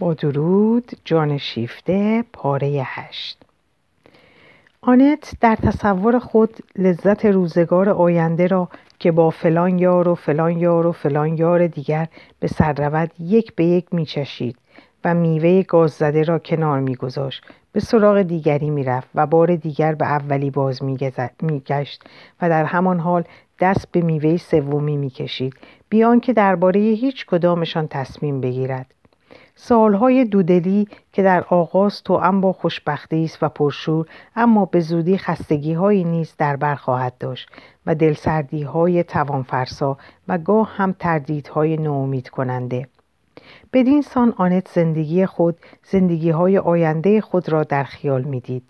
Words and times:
با 0.00 0.14
درود 0.14 0.92
جان 1.04 1.38
شیفته 1.38 2.24
پاره 2.32 2.82
هشت. 2.84 3.42
آنت 4.80 5.32
در 5.40 5.56
تصور 5.56 6.18
خود 6.18 6.56
لذت 6.78 7.24
روزگار 7.26 7.88
آینده 7.88 8.46
را 8.46 8.68
که 8.98 9.12
با 9.12 9.30
فلان 9.30 9.78
یار 9.78 10.08
و 10.08 10.14
فلان 10.14 10.58
یار 10.58 10.86
و 10.86 10.92
فلان 10.92 11.38
یار 11.38 11.66
دیگر 11.66 12.08
به 12.40 12.48
سر 12.48 12.72
رود 12.72 13.10
یک 13.18 13.54
به 13.54 13.64
یک 13.64 13.94
میچشید 13.94 14.56
و 15.04 15.14
میوه 15.14 15.62
گاز 15.62 15.90
زده 15.90 16.22
را 16.22 16.38
کنار 16.38 16.80
میگذاشت 16.80 17.44
به 17.72 17.80
سراغ 17.80 18.22
دیگری 18.22 18.70
می‌رفت 18.70 19.08
و 19.14 19.26
بار 19.26 19.56
دیگر 19.56 19.94
به 19.94 20.06
اولی 20.06 20.50
باز 20.50 20.82
میگشت 21.42 22.02
و 22.42 22.48
در 22.48 22.64
همان 22.64 23.00
حال 23.00 23.24
دست 23.60 23.92
به 23.92 24.00
میوه 24.00 24.36
سومی 24.36 24.96
می‌کشید 24.96 25.54
بیان 25.88 26.20
که 26.20 26.32
درباره 26.32 26.80
هیچ 26.80 27.26
کدامشان 27.26 27.88
تصمیم 27.88 28.40
بگیرد. 28.40 28.86
سالهای 29.62 30.24
دودلی 30.24 30.88
که 31.12 31.22
در 31.22 31.44
آغاز 31.48 32.02
تو 32.02 32.40
با 32.40 32.52
خوشبختی 32.52 33.24
است 33.24 33.42
و 33.42 33.48
پرشور 33.48 34.06
اما 34.36 34.64
به 34.64 34.80
زودی 34.80 35.18
خستگی 35.18 35.72
هایی 35.72 36.04
نیز 36.04 36.34
در 36.38 36.56
بر 36.56 36.74
خواهد 36.74 37.18
داشت 37.18 37.48
و 37.86 37.94
دلسردی 37.94 38.62
های 38.62 39.04
توانفرسا 39.04 39.98
و 40.28 40.38
گاه 40.38 40.76
هم 40.76 40.94
تردیدهای 40.98 41.76
نومید 41.76 42.28
کننده 42.28 42.88
بدین 43.72 44.02
سان 44.02 44.34
آنت 44.36 44.68
زندگی 44.68 45.26
خود 45.26 45.56
زندگی 45.84 46.30
های 46.30 46.58
آینده 46.58 47.20
خود 47.20 47.48
را 47.48 47.64
در 47.64 47.84
خیال 47.84 48.22
می‌دید. 48.22 48.62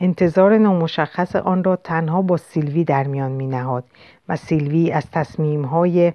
انتظار 0.00 0.58
نامشخص 0.58 1.36
آن 1.36 1.64
را 1.64 1.76
تنها 1.76 2.22
با 2.22 2.36
سیلوی 2.36 2.84
در 2.84 3.06
میان 3.06 3.32
می 3.32 3.46
نهاد 3.46 3.84
و 4.28 4.36
سیلوی 4.36 4.90
از 4.90 5.10
تصمیم 5.10 5.64
های 5.64 6.12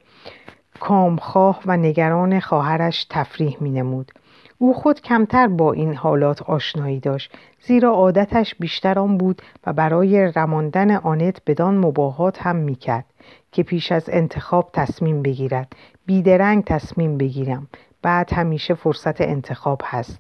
کامخواه 0.80 1.62
و 1.66 1.78
نگران 1.78 2.40
خواهرش 2.40 3.06
تفریح 3.10 3.58
می 3.60 3.72
نمود. 3.72 4.12
او 4.58 4.74
خود 4.74 5.02
کمتر 5.02 5.48
با 5.48 5.74
این 5.74 5.94
حالات 5.94 6.42
آشنایی 6.42 7.00
داشت 7.00 7.32
زیرا 7.62 7.92
عادتش 7.92 8.56
بیشتر 8.56 9.00
آن 9.00 9.18
بود 9.18 9.42
و 9.66 9.74
برای 9.74 10.32
رماندن 10.36 10.92
آنت 10.96 11.42
بدان 11.48 11.78
مباهات 11.78 12.42
هم 12.42 12.56
می‌کرد 12.56 13.06
که 13.52 13.64
پیش 13.64 13.92
از 13.92 14.10
انتخاب 14.10 14.70
تصمیم 14.74 15.22
بگیرد. 15.22 15.74
بیدرنگ 16.06 16.64
تصمیم 16.64 17.18
بگیرم. 17.18 17.68
بعد 18.02 18.34
همیشه 18.34 18.74
فرصت 18.74 19.22
انتخاب 19.22 19.82
هست. 19.86 20.20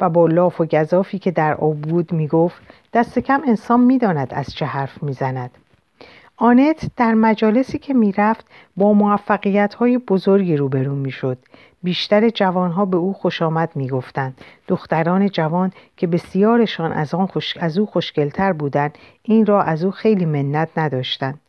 و 0.00 0.08
با 0.08 0.26
لاف 0.26 0.60
و 0.60 0.64
گذافی 0.64 1.18
که 1.18 1.30
در 1.30 1.54
آب 1.54 1.80
بود 1.80 2.12
می‌گفت 2.12 2.62
دست 2.92 3.18
کم 3.18 3.42
انسان 3.48 3.80
می‌داند 3.80 4.34
از 4.34 4.54
چه 4.54 4.66
حرف 4.66 5.02
می‌زند. 5.02 5.50
آنت 6.40 6.90
در 6.96 7.14
مجالسی 7.14 7.78
که 7.78 7.94
می‌رفت 7.94 8.46
با 8.76 8.92
موفقیت 8.92 9.74
های 9.74 9.98
بزرگی 9.98 10.56
روبرو 10.56 10.94
می‌شد. 10.94 11.38
بیشتر 11.82 12.28
جوانها 12.28 12.84
به 12.84 12.96
او 12.96 13.12
خوش 13.12 13.42
آمد 13.42 13.70
می‌گفتند. 13.74 14.40
دختران 14.68 15.28
جوان 15.28 15.72
که 15.96 16.06
بسیارشان 16.06 16.92
از, 16.92 17.14
آن 17.14 17.26
خوش... 17.26 17.56
از 17.56 17.78
او 17.78 17.86
خوشگلتر 17.86 18.52
بودند 18.52 18.98
این 19.22 19.46
را 19.46 19.62
از 19.62 19.84
او 19.84 19.90
خیلی 19.90 20.24
منت 20.24 20.68
نداشتند. 20.76 21.40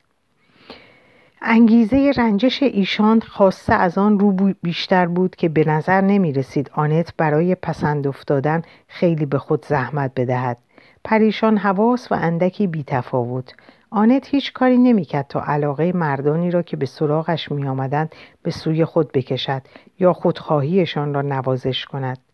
انگیزه 1.42 2.12
رنجش 2.18 2.64
ایشان 2.64 3.20
خواسته 3.20 3.74
از 3.74 3.98
آن 3.98 4.20
رو 4.20 4.54
بیشتر 4.62 5.06
بود 5.06 5.36
که 5.36 5.50
به 5.50 5.64
نظر 5.68 6.02
نمی 6.02 6.34
رسید 6.34 6.72
آنت 6.74 7.14
برای 7.18 7.56
پسند 7.56 8.08
افتادن 8.08 8.62
خیلی 8.88 9.26
به 9.26 9.38
خود 9.38 9.66
زحمت 9.66 10.12
بدهد. 10.16 10.58
پریشان 11.04 11.58
حواس 11.58 12.12
و 12.12 12.16
اندکی 12.16 12.68
بی 12.68 12.84
تفاوت 12.84 13.54
آنت 13.92 14.28
هیچ 14.28 14.54
کاری 14.54 14.78
نمی‌کرد 14.78 15.28
تا 15.28 15.44
علاقه 15.44 15.92
مردانی 15.92 16.52
را 16.52 16.62
که 16.62 16.78
به 16.78 16.86
سراغش 16.86 17.52
می 17.52 17.68
آمدند 17.68 18.16
به 18.44 18.52
سوی 18.52 18.86
خود 18.86 19.12
بکشد 19.12 19.62
یا 20.00 20.14
خودخواهیشان 20.14 21.14
را 21.14 21.22
نوازش 21.22 21.86
کند. 21.86 22.29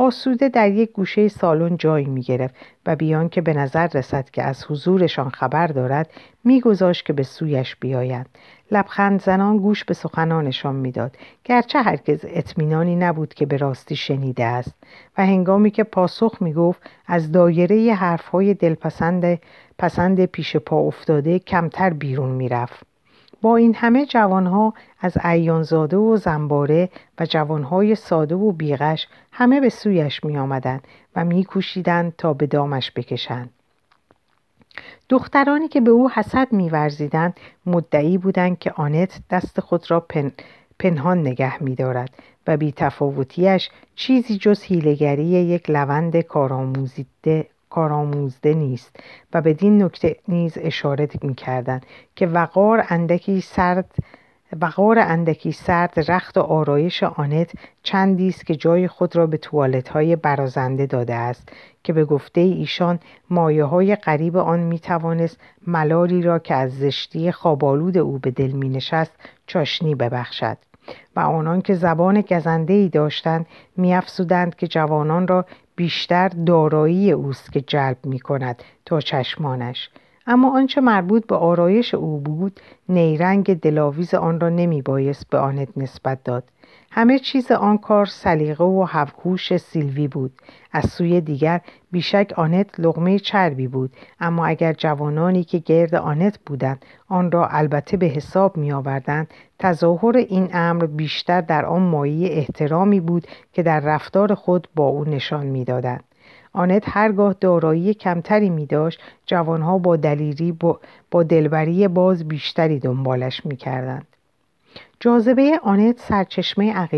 آسوده 0.00 0.48
در 0.48 0.70
یک 0.70 0.92
گوشه 0.92 1.28
سالن 1.28 1.76
جای 1.76 2.04
می 2.04 2.22
گرفت 2.22 2.54
و 2.86 2.96
بیان 2.96 3.28
که 3.28 3.40
به 3.40 3.54
نظر 3.54 3.86
رسد 3.94 4.30
که 4.30 4.42
از 4.42 4.64
حضورشان 4.70 5.28
خبر 5.28 5.66
دارد 5.66 6.10
میگذاشت 6.44 7.06
که 7.06 7.12
به 7.12 7.22
سویش 7.22 7.76
بیایند. 7.76 8.28
لبخند 8.70 9.22
زنان 9.22 9.58
گوش 9.58 9.84
به 9.84 9.94
سخنانشان 9.94 10.76
می‌داد. 10.76 11.16
گرچه 11.44 11.82
هرگز 11.82 12.24
اطمینانی 12.28 12.96
نبود 12.96 13.34
که 13.34 13.46
به 13.46 13.56
راستی 13.56 13.96
شنیده 13.96 14.44
است. 14.44 14.74
و 15.18 15.26
هنگامی 15.26 15.70
که 15.70 15.84
پاسخ 15.84 16.36
می 16.40 16.52
گفت 16.52 16.82
از 17.06 17.32
دایره 17.32 17.94
حرفهای 17.94 18.54
دلپسند 18.54 19.38
پسند 19.78 20.24
پیش 20.24 20.56
پا 20.56 20.76
افتاده 20.76 21.38
کمتر 21.38 21.90
بیرون 21.90 22.30
می‌رفت. 22.30 22.87
با 23.42 23.56
این 23.56 23.74
همه 23.74 24.06
جوانها 24.06 24.74
از 25.00 25.16
ایانزاده 25.24 25.96
و 25.96 26.16
زنباره 26.16 26.88
و 27.18 27.26
جوانهای 27.26 27.94
ساده 27.94 28.34
و 28.34 28.52
بیغش 28.52 29.08
همه 29.32 29.60
به 29.60 29.68
سویش 29.68 30.24
می 30.24 30.38
آمدن 30.38 30.80
و 31.16 31.24
می 31.24 31.46
تا 32.18 32.32
به 32.32 32.46
دامش 32.46 32.92
بکشند. 32.96 33.50
دخترانی 35.08 35.68
که 35.68 35.80
به 35.80 35.90
او 35.90 36.10
حسد 36.10 36.52
میورزیدند 36.52 37.36
مدعی 37.66 38.18
بودند 38.18 38.58
که 38.58 38.72
آنت 38.72 39.20
دست 39.30 39.60
خود 39.60 39.90
را 39.90 40.00
پن... 40.00 40.32
پنهان 40.78 41.20
نگه 41.20 41.62
میدارد 41.62 42.10
و 42.46 42.56
بیتفاوتیش 42.56 43.70
چیزی 43.94 44.38
جز 44.38 44.62
هیلگری 44.62 45.24
یک 45.24 45.70
لوند 45.70 46.20
کارآموزیده 46.20 47.46
کارآموزده 47.70 48.54
نیست 48.54 48.96
و 49.34 49.40
بدین 49.40 49.82
نکته 49.82 50.16
نیز 50.28 50.58
اشاره 50.60 51.08
می‌کردند 51.22 51.86
که 52.16 52.26
وقار 52.26 52.84
اندکی 52.88 53.40
سرد 53.40 53.94
وقار 54.60 54.98
اندکی 54.98 55.52
سرد 55.52 56.10
رخت 56.10 56.38
و 56.38 56.40
آرایش 56.40 57.02
آنت 57.02 57.52
چندی 57.82 58.28
است 58.28 58.46
که 58.46 58.56
جای 58.56 58.88
خود 58.88 59.16
را 59.16 59.26
به 59.26 59.36
توالت 59.36 59.88
های 59.88 60.16
برازنده 60.16 60.86
داده 60.86 61.14
است 61.14 61.48
که 61.82 61.92
به 61.92 62.04
گفته 62.04 62.40
ایشان 62.40 62.98
مایه 63.30 63.64
های 63.64 63.96
قریب 63.96 64.36
آن 64.36 64.60
می 64.60 64.78
توانست 64.78 65.40
ملالی 65.66 66.22
را 66.22 66.38
که 66.38 66.54
از 66.54 66.78
زشتی 66.78 67.32
خوابالود 67.32 67.98
او 67.98 68.18
به 68.18 68.30
دل 68.30 68.50
می 68.50 68.68
نشست 68.68 69.12
چاشنی 69.46 69.94
ببخشد 69.94 70.56
و 71.16 71.20
آنان 71.20 71.62
که 71.62 71.74
زبان 71.74 72.20
گزنده 72.20 72.72
ای 72.72 72.88
داشتند 72.88 73.46
می 73.76 74.00
که 74.56 74.66
جوانان 74.68 75.28
را 75.28 75.44
بیشتر 75.78 76.28
دارایی 76.28 77.12
اوست 77.12 77.52
که 77.52 77.60
جلب 77.60 77.96
می 78.04 78.18
کند 78.18 78.62
تا 78.86 79.00
چشمانش. 79.00 79.90
اما 80.26 80.56
آنچه 80.56 80.80
مربوط 80.80 81.26
به 81.26 81.34
آرایش 81.36 81.94
او 81.94 82.20
بود 82.20 82.60
نیرنگ 82.88 83.60
دلاویز 83.60 84.14
آن 84.14 84.40
را 84.40 84.48
نمی 84.48 84.82
بایست 84.82 85.30
به 85.30 85.38
آنت 85.38 85.68
نسبت 85.76 86.24
داد. 86.24 86.44
همه 86.90 87.18
چیز 87.18 87.52
آن 87.52 87.78
کار 87.78 88.06
سلیقه 88.06 88.64
و 88.64 88.86
هوش 89.22 89.56
سیلوی 89.56 90.08
بود 90.08 90.32
از 90.72 90.84
سوی 90.90 91.20
دیگر 91.20 91.60
بیشک 91.90 92.32
آنت 92.36 92.80
لغمه 92.80 93.18
چربی 93.18 93.68
بود 93.68 93.92
اما 94.20 94.46
اگر 94.46 94.72
جوانانی 94.72 95.44
که 95.44 95.58
گرد 95.58 95.94
آنت 95.94 96.38
بودند 96.46 96.84
آن 97.08 97.30
را 97.30 97.48
البته 97.48 97.96
به 97.96 98.06
حساب 98.06 98.56
می 98.56 98.72
آوردند 98.72 99.30
تظاهر 99.58 100.16
این 100.16 100.48
امر 100.52 100.86
بیشتر 100.86 101.40
در 101.40 101.66
آن 101.66 101.82
مایه 101.82 102.28
احترامی 102.32 103.00
بود 103.00 103.26
که 103.52 103.62
در 103.62 103.80
رفتار 103.80 104.34
خود 104.34 104.68
با 104.74 104.86
او 104.86 105.04
نشان 105.04 105.46
می‌دادند 105.46 106.04
آنت 106.52 106.84
هرگاه 106.86 107.34
دارایی 107.40 107.94
کمتری 107.94 108.50
می 108.50 108.66
داشت 108.66 109.00
جوانها 109.26 109.78
با 109.78 109.96
دلیری 109.96 110.52
با, 110.52 110.80
با 111.10 111.22
دلبری 111.22 111.88
باز 111.88 112.28
بیشتری 112.28 112.78
دنبالش 112.78 113.46
می 113.46 113.56
کردند. 113.56 114.06
جاذبه 115.00 115.60
آنت 115.62 116.00
سرچشمه 116.00 116.88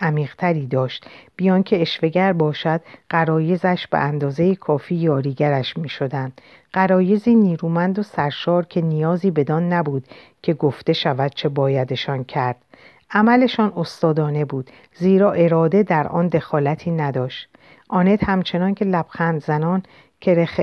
عمیقتری 0.00 0.66
داشت 0.66 1.06
بیان 1.36 1.62
که 1.62 1.82
اشوگر 1.82 2.32
باشد 2.32 2.80
قرایزش 3.08 3.86
به 3.90 3.98
اندازه 3.98 4.54
کافی 4.54 4.94
یاریگرش 4.94 5.76
می 5.76 5.88
شدند. 5.88 6.40
قرایزی 6.72 7.34
نیرومند 7.34 7.98
و 7.98 8.02
سرشار 8.02 8.64
که 8.66 8.80
نیازی 8.80 9.30
بدان 9.30 9.72
نبود 9.72 10.04
که 10.42 10.54
گفته 10.54 10.92
شود 10.92 11.32
چه 11.34 11.48
بایدشان 11.48 12.24
کرد 12.24 12.56
عملشان 13.10 13.72
استادانه 13.76 14.44
بود 14.44 14.70
زیرا 14.94 15.32
اراده 15.32 15.82
در 15.82 16.08
آن 16.08 16.28
دخالتی 16.28 16.90
نداشت 16.90 17.48
آنت 17.88 18.24
همچنان 18.24 18.74
که 18.74 18.84
لبخند 18.84 19.44
زنان 19.44 19.82
کرخ, 20.20 20.60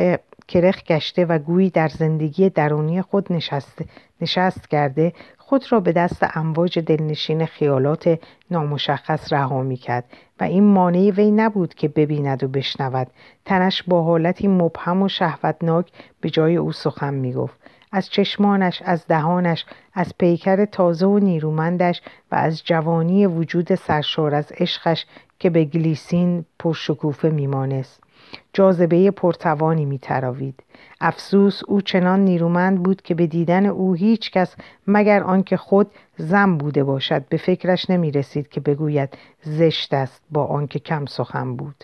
کرخ 0.47 0.83
گشته 0.83 1.25
و 1.25 1.39
گویی 1.39 1.69
در 1.69 1.87
زندگی 1.87 2.49
درونی 2.49 3.01
خود 3.01 3.33
نشست, 3.33 3.81
نشست 4.21 4.69
کرده 4.69 5.13
خود 5.49 5.71
را 5.71 5.79
به 5.79 5.91
دست 5.91 6.37
امواج 6.37 6.79
دلنشین 6.79 7.45
خیالات 7.45 8.19
نامشخص 8.51 9.33
رها 9.33 9.61
می 9.61 9.77
کرد 9.77 10.03
و 10.39 10.43
این 10.43 10.63
مانعی 10.63 11.11
وی 11.11 11.31
نبود 11.31 11.73
که 11.73 11.87
ببیند 11.87 12.43
و 12.43 12.47
بشنود. 12.47 13.07
تنش 13.45 13.83
با 13.83 14.03
حالتی 14.03 14.47
مبهم 14.47 15.01
و 15.01 15.07
شهوتناک 15.07 15.91
به 16.21 16.29
جای 16.29 16.55
او 16.55 16.71
سخن 16.71 17.13
می 17.13 17.33
گفت 17.33 17.59
از 17.91 18.09
چشمانش 18.09 18.81
از 18.85 19.07
دهانش 19.07 19.65
از 19.93 20.13
پیکر 20.17 20.65
تازه 20.65 21.05
و 21.05 21.19
نیرومندش 21.19 22.01
و 22.31 22.35
از 22.35 22.63
جوانی 22.63 23.25
وجود 23.25 23.75
سرشار 23.75 24.35
از 24.35 24.51
عشقش 24.57 25.05
که 25.39 25.49
به 25.49 25.65
گلیسین 25.65 26.45
پرشکوفه 26.59 27.29
میمانست. 27.29 28.06
جاذبه 28.53 29.11
پرتوانی 29.11 29.85
میتراوید. 29.85 30.63
افسوس 31.01 31.61
او 31.67 31.81
چنان 31.81 32.19
نیرومند 32.19 32.83
بود 32.83 33.01
که 33.01 33.15
به 33.15 33.27
دیدن 33.27 33.65
او 33.65 33.93
هیچ 33.93 34.31
کس 34.31 34.55
مگر 34.87 35.23
آنکه 35.23 35.57
خود 35.57 35.91
زن 36.17 36.57
بوده 36.57 36.83
باشد 36.83 37.27
به 37.29 37.37
فکرش 37.37 37.89
نمی 37.89 38.11
رسید 38.11 38.49
که 38.49 38.59
بگوید 38.59 39.17
زشت 39.41 39.93
است 39.93 40.21
با 40.31 40.45
آنکه 40.45 40.79
کم 40.79 41.05
سخن 41.05 41.55
بود. 41.55 41.83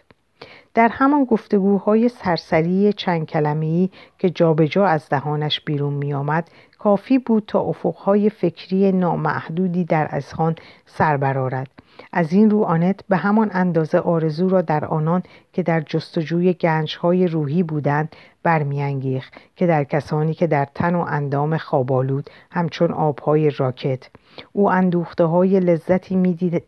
در 0.74 0.88
همان 0.88 1.25
گفتگوهای 1.25 2.10
سرسری 2.10 2.94
چند 2.94 3.25
کلمه‌ای 3.25 3.90
که 4.18 4.30
جابجا 4.30 4.66
جا 4.66 4.86
از 4.86 5.10
دهانش 5.10 5.62
بیرون 5.62 5.94
می 5.94 6.13
آمد 6.13 6.50
کافی 6.80 7.19
بود 7.19 7.44
تا 7.48 7.60
افقهای 7.60 8.30
فکری 8.30 8.92
نامحدودی 8.92 9.86
در 9.86 10.07
اذهان 10.12 10.56
سر 10.86 11.18
برآورد 11.18 11.68
از 12.12 12.34
این 12.34 12.50
رو 12.50 12.63
آنت 12.63 13.00
به 13.10 13.18
همان 13.18 13.50
اندازه 13.54 14.00
آرزو 14.00 14.50
را 14.50 14.62
در 14.62 14.86
آنان 14.86 15.24
که 15.54 15.63
در 15.63 15.81
جستجوی 15.81 16.54
گنجهای 16.54 17.28
روحی 17.28 17.63
بودند 17.63 18.16
برمیانگیخت 18.44 19.34
که 19.56 19.68
در 19.68 19.84
کسانی 19.84 20.34
که 20.34 20.48
در 20.48 20.68
تن 20.75 20.95
و 20.95 21.06
اندام 21.07 21.57
خوابالود 21.57 22.30
همچون 22.51 22.92
آبهای 22.92 23.50
راکت. 23.50 24.10
او 24.51 24.72
اندوخته 24.72 25.24
های 25.24 25.60
لذتی 25.60 26.16
می‌دید 26.16 26.63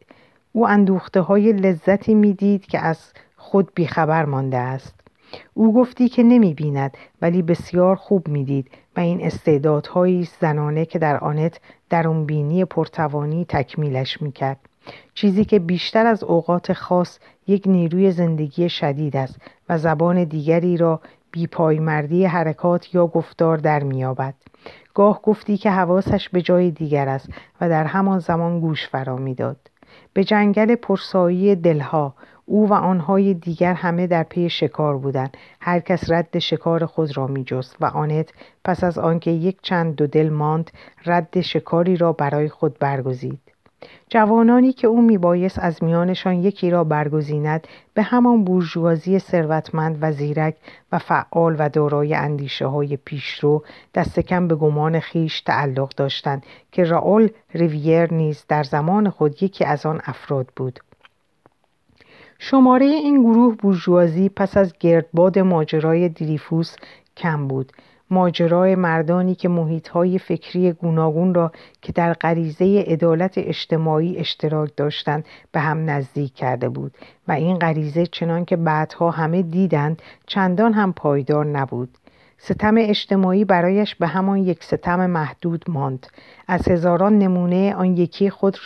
او 0.51 0.67
اندوخته 0.67 1.21
های 1.21 1.53
لذتی 1.53 2.13
می‌دید 2.13 2.65
که 2.65 2.79
از 2.79 2.99
خود 3.37 3.71
بیخبر 3.75 4.25
مانده 4.25 4.57
است. 4.57 4.95
او 5.53 5.73
گفتی 5.73 6.09
که 6.09 6.23
نمی 6.23 6.53
بیند 6.53 6.97
ولی 7.21 7.41
بسیار 7.41 7.95
خوب 7.95 8.27
می‌دید 8.27 8.67
و 8.97 8.99
این 8.99 9.25
استعدادهایی 9.25 10.27
زنانه 10.39 10.85
که 10.85 10.99
در 10.99 11.17
آنت 11.17 11.59
درون 11.89 12.25
بینی 12.25 12.65
پرتوانی 12.65 13.45
تکمیلش 13.49 14.21
می‌کرد. 14.21 14.59
چیزی 15.13 15.45
که 15.45 15.59
بیشتر 15.59 16.05
از 16.05 16.23
اوقات 16.23 16.73
خاص 16.73 17.19
یک 17.47 17.63
نیروی 17.65 18.11
زندگی 18.11 18.69
شدید 18.69 19.17
است 19.17 19.41
و 19.69 19.77
زبان 19.77 20.23
دیگری 20.23 20.77
را 20.77 21.01
بیپایمردی 21.31 22.25
حرکات 22.25 22.95
یا 22.95 23.07
گفتار 23.07 23.57
در 23.57 23.83
میابد 23.83 24.33
گاه 24.93 25.21
گفتی 25.21 25.57
که 25.57 25.71
حواسش 25.71 26.29
به 26.29 26.41
جای 26.41 26.71
دیگر 26.71 27.09
است 27.09 27.29
و 27.61 27.69
در 27.69 27.83
همان 27.83 28.19
زمان 28.19 28.59
گوش 28.59 28.87
فرا 28.87 29.15
می‌داد. 29.15 29.57
به 30.13 30.23
جنگل 30.23 30.75
پرسایی 30.75 31.55
دلها 31.55 32.13
او 32.45 32.69
و 32.69 32.73
آنهای 32.73 33.33
دیگر 33.33 33.73
همه 33.73 34.07
در 34.07 34.23
پی 34.23 34.49
شکار 34.49 34.97
بودند. 34.97 35.37
هر 35.61 35.79
کس 35.79 36.11
رد 36.11 36.39
شکار 36.39 36.85
خود 36.85 37.17
را 37.17 37.27
میجست 37.27 37.75
و 37.79 37.85
آنت 37.85 38.33
پس 38.63 38.83
از 38.83 38.97
آنکه 38.97 39.31
یک 39.31 39.57
چند 39.61 39.95
دو 39.95 40.07
دل 40.07 40.29
ماند 40.29 40.71
رد 41.05 41.41
شکاری 41.41 41.97
را 41.97 42.13
برای 42.13 42.49
خود 42.49 42.79
برگزید. 42.79 43.54
جوانانی 44.09 44.73
که 44.73 44.87
او 44.87 45.01
میبایست 45.01 45.59
از 45.59 45.83
میانشان 45.83 46.35
یکی 46.35 46.69
را 46.69 46.83
برگزیند 46.83 47.67
به 47.93 48.03
همان 48.03 48.43
بورژوازی 48.43 49.19
ثروتمند 49.19 49.97
و 50.01 50.11
زیرک 50.11 50.55
و 50.91 50.99
فعال 50.99 51.55
و 51.59 51.69
دارای 51.69 52.13
اندیشه 52.13 52.65
های 52.65 52.97
پیشرو 52.97 53.63
دست 53.93 54.19
کم 54.19 54.47
به 54.47 54.55
گمان 54.55 54.99
خیش 54.99 55.41
تعلق 55.41 55.89
داشتند 55.89 56.45
که 56.71 56.83
راول 56.83 57.29
ریویر 57.53 58.13
نیز 58.13 58.45
در 58.47 58.63
زمان 58.63 59.09
خود 59.09 59.43
یکی 59.43 59.65
از 59.65 59.85
آن 59.85 60.01
افراد 60.05 60.47
بود. 60.55 60.79
شماره 62.39 62.85
این 62.85 63.23
گروه 63.23 63.55
بورژوازی 63.55 64.29
پس 64.29 64.57
از 64.57 64.73
گردباد 64.79 65.39
ماجرای 65.39 66.09
دریفوس 66.09 66.75
کم 67.17 67.47
بود. 67.47 67.71
ماجرای 68.09 68.75
مردانی 68.75 69.35
که 69.35 69.49
محیطهای 69.49 70.19
فکری 70.19 70.71
گوناگون 70.71 71.33
را 71.33 71.51
که 71.81 71.91
در 71.91 72.13
غریزه 72.13 72.83
عدالت 72.87 73.37
اجتماعی 73.37 74.17
اشتراک 74.17 74.71
داشتند 74.77 75.25
به 75.51 75.59
هم 75.59 75.89
نزدیک 75.89 76.33
کرده 76.33 76.69
بود 76.69 76.97
و 77.27 77.31
این 77.31 77.59
غریزه 77.59 78.05
چنان 78.05 78.45
که 78.45 78.55
بعدها 78.55 79.11
همه 79.11 79.41
دیدند 79.41 80.01
چندان 80.27 80.73
هم 80.73 80.93
پایدار 80.93 81.45
نبود. 81.45 81.97
ستم 82.37 82.75
اجتماعی 82.77 83.45
برایش 83.45 83.95
به 83.95 84.07
همان 84.07 84.37
یک 84.37 84.63
ستم 84.63 85.09
محدود 85.09 85.65
ماند. 85.67 86.07
از 86.47 86.67
هزاران 86.67 87.19
نمونه 87.19 87.75
آن 87.75 87.97
یکی 87.97 88.29
خود 88.29 88.57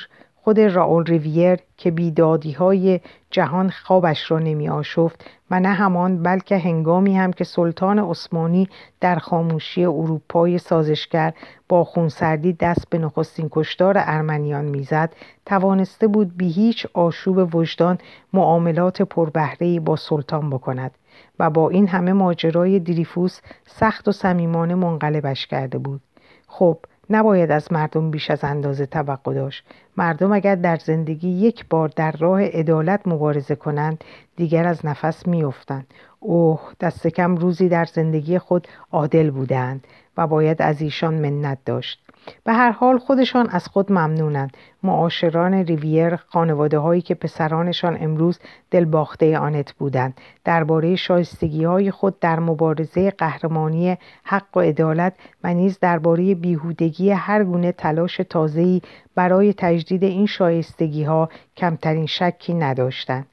خود 0.44 0.59
راول 0.59 1.03
ریویر 1.06 1.59
که 1.77 1.91
بیدادی 1.91 2.51
های 2.51 3.00
جهان 3.31 3.69
خوابش 3.69 4.31
را 4.31 4.39
نمی 4.39 4.69
آشفت 4.69 5.25
و 5.51 5.59
نه 5.59 5.69
همان 5.69 6.24
بلکه 6.24 6.57
هنگامی 6.57 7.18
هم 7.18 7.33
که 7.33 7.44
سلطان 7.44 8.00
عثمانی 8.00 8.69
در 9.01 9.15
خاموشی 9.15 9.86
اروپای 9.86 10.57
سازشگر 10.57 11.33
با 11.69 11.83
خونسردی 11.83 12.53
دست 12.53 12.89
به 12.89 12.97
نخستین 12.97 13.47
کشتار 13.51 13.94
ارمنیان 13.97 14.65
می‌زد 14.65 15.13
توانسته 15.45 16.07
بود 16.07 16.38
بی 16.38 16.51
هیچ 16.51 16.88
آشوب 16.94 17.56
وجدان 17.56 17.97
معاملات 18.33 19.01
پربهره‌ای 19.01 19.80
با 19.80 19.95
سلطان 19.95 20.50
بکند 20.50 20.91
و 21.39 21.50
با 21.50 21.69
این 21.69 21.88
همه 21.88 22.13
ماجرای 22.13 22.80
دریفوس 22.80 23.39
سخت 23.65 24.07
و 24.07 24.12
صمیمانه 24.12 24.75
منقلبش 24.75 25.47
کرده 25.47 25.77
بود. 25.77 26.01
خب 26.47 26.77
نباید 27.10 27.52
از 27.52 27.74
مردم 27.74 28.12
بیش 28.12 28.32
از 28.32 28.44
اندازه 28.44 28.86
توقع 28.86 29.34
داشت. 29.34 29.66
مردم 29.98 30.32
اگر 30.32 30.56
در 30.56 30.76
زندگی 30.78 31.30
یک 31.30 31.66
بار 31.70 31.92
در 31.96 32.12
راه 32.12 32.42
عدالت 32.44 33.08
مبارزه 33.08 33.56
کنند 33.56 34.04
دیگر 34.36 34.68
از 34.68 34.86
نفس 34.86 35.28
میافتند. 35.28 35.88
اوه 36.20 36.62
دست 36.80 37.08
کم 37.08 37.36
روزی 37.36 37.70
در 37.70 37.86
زندگی 37.86 38.40
خود 38.40 38.68
عادل 38.92 39.30
بودند 39.30 39.88
و 40.18 40.28
باید 40.28 40.62
از 40.62 40.82
ایشان 40.82 41.14
منت 41.14 41.58
داشت. 41.66 42.09
به 42.44 42.54
هر 42.54 42.71
حال 42.71 42.98
خودشان 42.98 43.50
از 43.50 43.68
خود 43.68 43.92
ممنونند. 43.92 44.57
معاشران 44.83 45.54
ریویر 45.54 46.16
خانواده 46.16 46.80
هایی 46.80 47.01
که 47.01 47.16
پسرانشان 47.16 47.98
امروز 48.01 48.39
دلباخته 48.71 49.38
آنت 49.38 49.74
بودند. 49.74 50.21
درباره 50.44 50.95
شایستگی 50.95 51.63
های 51.63 51.92
خود 51.92 52.19
در 52.19 52.39
مبارزه 52.39 53.12
قهرمانی 53.12 53.98
حق 54.24 54.57
و 54.57 54.60
عدالت 54.60 55.13
و 55.44 55.54
نیز 55.54 55.80
درباره 55.80 56.36
بیهودگی 56.36 57.12
هر 57.12 57.44
گونه 57.44 57.71
تلاش 57.71 58.22
تازه‌ای 58.30 58.81
برای 59.15 59.54
تجدید 59.54 60.04
این 60.04 60.25
شایستگی 60.25 61.04
ها 61.04 61.30
کمترین 61.57 62.06
شکی 62.06 62.54
نداشتند. 62.54 63.25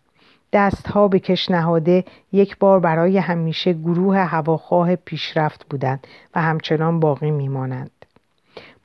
دستها 0.52 1.08
به 1.08 1.18
کش 1.18 1.50
نهاده 1.50 2.04
یک 2.32 2.58
بار 2.58 2.80
برای 2.80 3.18
همیشه 3.18 3.72
گروه 3.72 4.18
هواخواه 4.18 4.96
پیشرفت 4.96 5.66
بودند 5.70 6.06
و 6.34 6.42
همچنان 6.42 7.00
باقی 7.00 7.30
میمانند. 7.30 7.95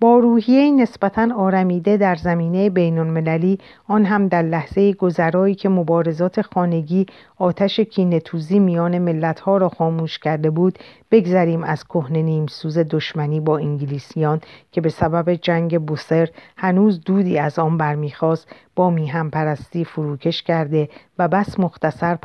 با 0.02 0.20
روحیه 0.20 0.72
نسبتا 0.72 1.36
آرمیده 1.36 1.98
در 1.98 2.16
زمینه 2.16 2.70
بین 2.70 2.98
المللی 2.98 3.58
آن 3.88 4.06
هم 4.06 4.28
در 4.28 4.42
لحظه 4.42 4.94
گذرایی 4.94 5.56
که 5.56 5.70
مبارزات 5.70 6.42
خانگی 6.42 7.06
آتش 7.38 7.80
کینتوزی 7.80 8.60
میان 8.60 8.98
ملتها 8.98 9.58
را 9.58 9.70
خاموش 9.70 10.20
کرده 10.20 10.50
بود 10.50 10.80
بگذریم 11.12 11.64
از 11.64 11.84
کهنه 11.84 12.22
نیم 12.22 12.48
سوز 12.48 12.78
دشمنی 12.78 13.40
با 13.40 13.58
انگلیسیان 13.58 14.42
که 14.72 14.82
به 14.82 14.90
سبب 14.90 15.34
جنگ 15.34 15.82
بوسر 15.82 16.30
هنوز 16.58 17.02
دودی 17.02 17.38
از 17.38 17.60
آن 17.60 17.78
برمیخواست. 17.78 18.48
با 18.76 18.90
میهم 18.90 19.30
پرستی 19.30 19.86
فروکش 19.86 20.44
کرده 20.44 20.90
و 21.20 21.28
بس 21.28 21.60
مختصر 21.60 22.16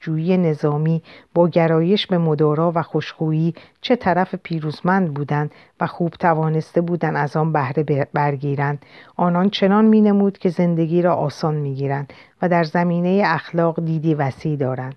جویی 0.00 0.36
نظامی 0.36 1.02
با 1.34 1.48
گرایش 1.48 2.06
به 2.06 2.18
مدارا 2.18 2.72
و 2.74 2.82
خوشخویی 2.82 3.54
چه 3.80 3.96
طرف 3.96 4.34
پیروزمند 4.34 5.14
بودند 5.14 5.50
و 5.80 5.86
خوب 5.86 6.10
توانسته 6.10 6.80
بودند 6.80 7.16
از 7.16 7.36
آن 7.36 7.52
بهره 7.52 8.08
برگیرند 8.12 8.86
آنان 9.16 9.50
چنان 9.50 9.84
مینمود 9.84 10.38
که 10.38 10.48
زندگی 10.48 11.02
را 11.02 11.14
آسان 11.14 11.54
می‌گیرند 11.54 12.12
و 12.42 12.48
در 12.48 12.64
زمینه 12.64 13.22
اخلاق 13.26 13.84
دیدی 13.84 14.14
وسیع 14.14 14.56
دارند. 14.56 14.94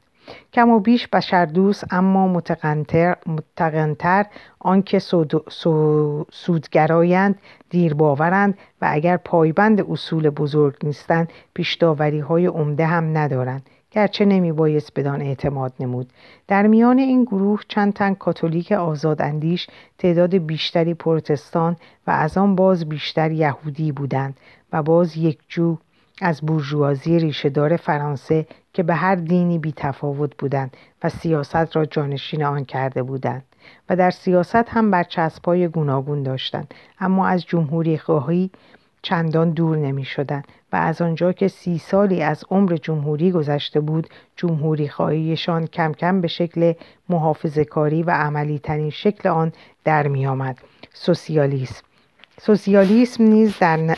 کم 0.53 0.69
و 0.69 0.79
بیش 0.79 1.07
بشردوست 1.07 1.93
اما 1.93 2.27
متقنتر, 2.27 3.15
متقنتر. 3.25 4.25
آنکه 4.59 4.99
سودگرایند 6.31 7.39
دیر 7.69 7.93
باورند 7.93 8.57
و 8.81 8.87
اگر 8.91 9.17
پایبند 9.17 9.91
اصول 9.91 10.29
بزرگ 10.29 10.75
نیستند 10.83 11.29
پیشداوری 11.53 12.19
های 12.19 12.45
عمده 12.45 12.85
هم 12.85 13.17
ندارند. 13.17 13.63
گرچه 13.91 14.25
نمی 14.25 14.51
بایست 14.51 14.99
بدان 14.99 15.21
اعتماد 15.21 15.73
نمود. 15.79 16.09
در 16.47 16.67
میان 16.67 16.97
این 16.97 17.23
گروه 17.23 17.61
چند 17.67 17.93
تن 17.93 18.13
کاتولیک 18.13 18.71
آزاداندیش 18.71 19.67
تعداد 19.97 20.35
بیشتری 20.35 20.93
پروتستان 20.93 21.75
و 22.07 22.11
از 22.11 22.37
آن 22.37 22.55
باز 22.55 22.89
بیشتر 22.89 23.31
یهودی 23.31 23.91
بودند 23.91 24.37
و 24.73 24.83
باز 24.83 25.17
یک 25.17 25.39
جو 25.49 25.77
از 26.21 26.41
بورژوازی 26.41 27.19
ریشهدار 27.19 27.77
فرانسه 27.77 28.45
که 28.73 28.83
به 28.83 28.95
هر 28.95 29.15
دینی 29.15 29.59
بی 29.59 29.73
تفاوت 29.75 30.37
بودند 30.37 30.77
و 31.03 31.09
سیاست 31.09 31.75
را 31.75 31.85
جانشین 31.85 32.43
آن 32.43 32.65
کرده 32.65 33.03
بودند 33.03 33.43
و 33.89 33.95
در 33.95 34.11
سیاست 34.11 34.69
هم 34.69 34.91
برچسبهای 34.91 35.67
گوناگون 35.67 36.23
داشتند 36.23 36.73
اما 36.99 37.27
از 37.27 37.45
جمهوری 37.45 37.97
خواهی 37.97 38.51
چندان 39.01 39.51
دور 39.51 39.77
نمی 39.77 40.05
شدن 40.05 40.43
و 40.73 40.75
از 40.75 41.01
آنجا 41.01 41.31
که 41.31 41.47
سی 41.47 41.77
سالی 41.77 42.23
از 42.23 42.43
عمر 42.51 42.77
جمهوری 42.81 43.31
گذشته 43.31 43.79
بود 43.79 44.07
جمهوری 44.35 44.89
خواهیشان 44.89 45.67
کم 45.67 45.93
کم 45.93 46.21
به 46.21 46.27
شکل 46.27 46.73
محافظه 47.09 47.65
کاری 47.65 48.03
و 48.03 48.11
عملی 48.11 48.59
ترین 48.59 48.89
شکل 48.89 49.29
آن 49.29 49.51
در 49.83 50.07
می 50.07 50.27
آمد. 50.27 50.57
سوسیالیسم 50.93 51.83
سوسیالیسم 52.41 53.23
نیز 53.23 53.59
در 53.59 53.95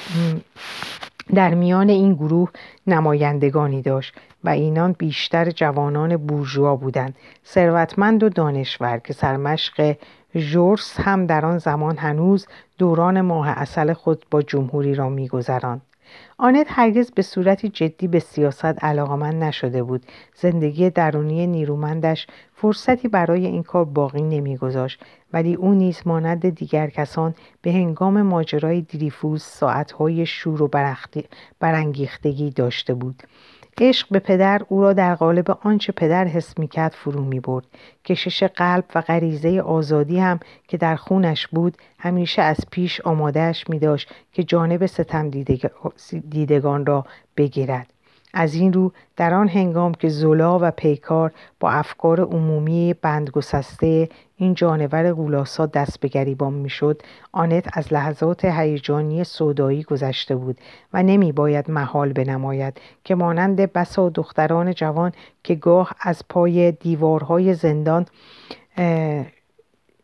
در 1.35 1.53
میان 1.53 1.89
این 1.89 2.13
گروه 2.13 2.49
نمایندگانی 2.87 3.81
داشت 3.81 4.13
و 4.43 4.49
اینان 4.49 4.91
بیشتر 4.91 5.51
جوانان 5.51 6.17
بورژوا 6.17 6.75
بودند. 6.75 7.15
ثروتمند 7.45 8.23
و 8.23 8.29
دانشور 8.29 8.97
که 8.97 9.13
سرمشق 9.13 9.95
ژورس 10.35 10.99
هم 10.99 11.25
در 11.25 11.45
آن 11.45 11.57
زمان 11.57 11.97
هنوز 11.97 12.47
دوران 12.77 13.21
ماه 13.21 13.49
اصل 13.49 13.93
خود 13.93 14.25
با 14.31 14.41
جمهوری 14.41 14.95
را 14.95 15.09
میگذراند. 15.09 15.81
آنت 16.37 16.67
هرگز 16.69 17.11
به 17.11 17.21
صورتی 17.21 17.69
جدی 17.69 18.07
به 18.07 18.19
سیاست 18.19 18.83
علاقمند 18.83 19.43
نشده 19.43 19.83
بود. 19.83 20.05
زندگی 20.35 20.89
درونی 20.89 21.47
نیرومندش 21.47 22.27
فرصتی 22.53 23.07
برای 23.07 23.45
این 23.45 23.63
کار 23.63 23.85
باقی 23.85 24.21
نمیگذاشت 24.21 25.03
ولی 25.33 25.53
او 25.53 25.73
نیز 25.73 26.01
مانند 26.05 26.49
دیگر 26.49 26.89
کسان 26.89 27.35
به 27.61 27.71
هنگام 27.71 28.21
ماجرای 28.21 28.81
دریفوز 28.81 29.43
ساعتهای 29.43 30.25
شور 30.25 30.61
و 30.61 30.69
برانگیختگی 31.59 32.49
داشته 32.49 32.93
بود. 32.93 33.23
عشق 33.81 34.07
به 34.11 34.19
پدر 34.19 34.61
او 34.69 34.81
را 34.81 34.93
در 34.93 35.15
قالب 35.15 35.57
آنچه 35.61 35.91
پدر 35.91 36.25
حس 36.25 36.59
می‌کرد 36.59 36.91
فرو 36.91 37.23
می‌برد. 37.23 37.65
کشش 38.05 38.43
قلب 38.43 38.83
و 38.95 39.01
غریزه 39.01 39.61
آزادی 39.61 40.19
هم 40.19 40.39
که 40.67 40.77
در 40.77 40.95
خونش 40.95 41.47
بود 41.47 41.77
همیشه 41.99 42.41
از 42.41 42.57
پیش 42.71 43.01
آمادهش 43.01 43.65
می 43.69 43.79
داشت 43.79 44.13
که 44.33 44.43
جانب 44.43 44.85
ستم 44.85 45.29
دیدگان 46.29 46.85
را 46.85 47.05
بگیرد. 47.37 47.87
از 48.33 48.55
این 48.55 48.73
رو 48.73 48.91
در 49.17 49.33
آن 49.33 49.47
هنگام 49.47 49.93
که 49.93 50.09
زولا 50.09 50.59
و 50.61 50.71
پیکار 50.71 51.31
با 51.59 51.71
افکار 51.71 52.21
عمومی 52.21 52.95
بندگسسته 53.01 54.09
این 54.43 54.53
جانور 54.53 55.13
غولاسا 55.13 55.65
دست 55.65 55.99
به 55.99 56.07
گریبان 56.07 56.53
می‌شد 56.53 57.01
آنت 57.31 57.77
از 57.77 57.93
لحظات 57.93 58.45
هیجانی 58.45 59.23
سودایی 59.23 59.83
گذشته 59.83 60.35
بود 60.35 60.57
و 60.93 61.03
نمی 61.03 61.31
باید 61.31 61.71
محال 61.71 62.13
بنماید 62.13 62.81
که 63.03 63.15
مانند 63.15 63.73
بسا 63.73 64.09
دختران 64.09 64.73
جوان 64.73 65.11
که 65.43 65.55
گاه 65.55 65.95
از 66.01 66.21
پای 66.29 66.71
دیوارهای 66.71 67.53
زندان 67.53 68.05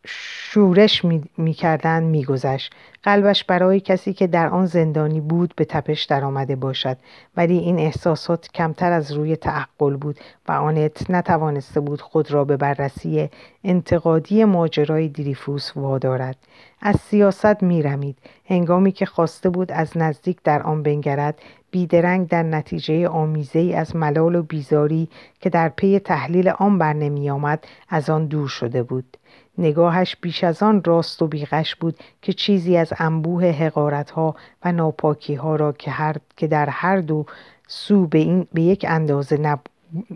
شورش 0.05 1.05
می‌کردند 1.37 2.03
می 2.03 2.09
میگذشت. 2.09 2.73
قلبش 3.03 3.43
برای 3.43 3.79
کسی 3.79 4.13
که 4.13 4.27
در 4.27 4.47
آن 4.47 4.65
زندانی 4.65 5.21
بود 5.21 5.53
به 5.55 5.65
تپش 5.65 6.03
درآمده 6.03 6.55
باشد. 6.55 6.97
ولی 7.37 7.57
این 7.57 7.79
احساسات 7.79 8.47
کمتر 8.47 8.91
از 8.91 9.11
روی 9.11 9.35
تعقل 9.35 9.95
بود 9.95 10.19
و 10.47 10.51
آنت 10.51 11.11
نتوانسته 11.11 11.79
بود 11.79 12.01
خود 12.01 12.31
را 12.31 12.45
به 12.45 12.57
بررسی 12.57 13.29
انتقادی 13.63 14.43
ماجرای 14.43 15.07
دریفوس 15.07 15.71
وادارد. 15.75 16.37
از 16.81 16.95
سیاست 16.95 17.63
میرمید. 17.63 18.17
هنگامی 18.45 18.91
که 18.91 19.05
خواسته 19.05 19.49
بود 19.49 19.71
از 19.71 19.97
نزدیک 19.97 20.37
در 20.43 20.61
آن 20.61 20.83
بنگرد 20.83 21.41
بیدرنگ 21.71 22.27
در 22.27 22.43
نتیجه 22.43 23.07
آمیزه 23.07 23.59
ای 23.59 23.73
از 23.73 23.95
ملال 23.95 24.35
و 24.35 24.43
بیزاری 24.43 25.09
که 25.39 25.49
در 25.49 25.69
پی 25.69 25.99
تحلیل 25.99 26.49
آن 26.49 26.77
بر 26.77 26.93
نمی 26.93 27.29
آمد 27.29 27.63
از 27.89 28.09
آن 28.09 28.25
دور 28.25 28.47
شده 28.47 28.83
بود. 28.83 29.17
نگاهش 29.57 30.15
بیش 30.21 30.43
از 30.43 30.63
آن 30.63 30.83
راست 30.83 31.21
و 31.21 31.27
بیغش 31.27 31.75
بود 31.75 31.97
که 32.21 32.33
چیزی 32.33 32.77
از 32.77 32.93
انبوه 32.97 33.45
حقارت 33.45 34.11
ها 34.11 34.35
و 34.65 34.71
ناپاکی 34.71 35.35
ها 35.35 35.55
را 35.55 35.71
که, 35.71 35.91
هر... 35.91 36.15
که 36.37 36.47
در 36.47 36.69
هر 36.69 36.97
دو 36.97 37.25
سو 37.67 38.07
به, 38.07 38.17
این... 38.17 38.47
به, 38.53 38.61
یک 38.61 38.85
اندازه 38.89 39.37
نب... 39.37 39.59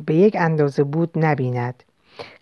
به 0.06 0.16
یک 0.16 0.36
اندازه 0.40 0.84
بود 0.84 1.12
نبیند. 1.16 1.84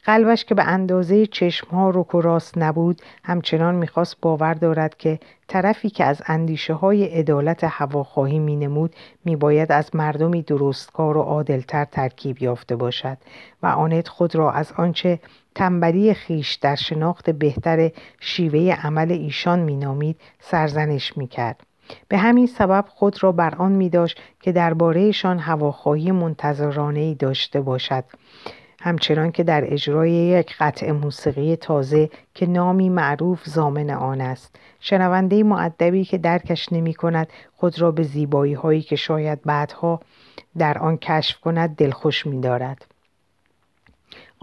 قلبش 0.06 0.46
که 0.46 0.56
به 0.56 0.64
اندازه 0.64 1.26
چشمها 1.26 1.90
رک 1.90 2.16
و 2.16 2.22
راست 2.22 2.58
نبود 2.58 3.02
همچنان 3.24 3.76
می‌خواست 3.76 4.18
باور 4.22 4.54
دارد 4.54 4.98
که 4.98 5.20
طرفی 5.48 5.90
که 5.90 6.06
از 6.06 6.22
اندیشه 6.28 6.74
های 6.74 7.06
عدالت 7.06 7.64
هواخواهی 7.64 8.40
می 8.40 8.56
نمود 8.56 8.96
می 9.26 9.36
باید 9.36 9.72
از 9.72 9.96
مردمی 9.96 10.42
درستکار 10.42 11.18
و 11.18 11.22
عادلتر 11.22 11.86
ترکیب 11.86 12.42
یافته 12.42 12.76
باشد 12.76 13.18
و 13.64 13.68
آنت 13.68 14.08
خود 14.08 14.36
را 14.36 14.52
از 14.52 14.72
آنچه 14.78 15.20
تنبلی 15.56 16.14
خیش 16.14 16.54
در 16.54 16.76
شناخت 16.76 17.30
بهتر 17.30 17.92
شیوه 18.20 18.76
عمل 18.84 19.12
ایشان 19.12 19.60
مینامید 19.60 20.20
سرزنش 20.40 21.18
می‌کرد. 21.18 21.60
به 22.08 22.18
همین 22.18 22.48
سبب 22.48 22.86
خود 22.88 23.24
را 23.24 23.32
بر 23.32 23.56
آن 23.56 23.72
می 23.72 23.90
داشت 23.90 24.22
که 24.42 24.52
دربارهشان 24.52 25.40
هواخواهی 25.40 26.12
منتظرانه 26.12 27.00
ای 27.00 27.16
داشته 27.16 27.62
باشد. 27.62 28.04
همچنان 28.84 29.32
که 29.32 29.44
در 29.44 29.74
اجرای 29.74 30.12
یک 30.12 30.56
قطع 30.60 30.92
موسیقی 30.92 31.56
تازه 31.56 32.10
که 32.34 32.46
نامی 32.46 32.90
معروف 32.90 33.46
زامن 33.46 33.90
آن 33.90 34.22
است 34.22 34.56
شنونده 34.80 35.44
معدبی 35.44 36.06
که 36.06 36.18
درکش 36.18 36.74
نمی 36.74 36.94
کند 36.94 37.28
خود 37.56 37.82
را 37.82 37.92
به 37.92 38.04
زیبایی 38.04 38.54
هایی 38.54 38.82
که 38.82 38.96
شاید 38.96 39.42
بعدها 39.42 40.00
در 40.58 40.78
آن 40.78 40.98
کشف 40.98 41.40
کند 41.40 41.76
دلخوش 41.76 42.26
می 42.26 42.42
دارد. 42.42 42.91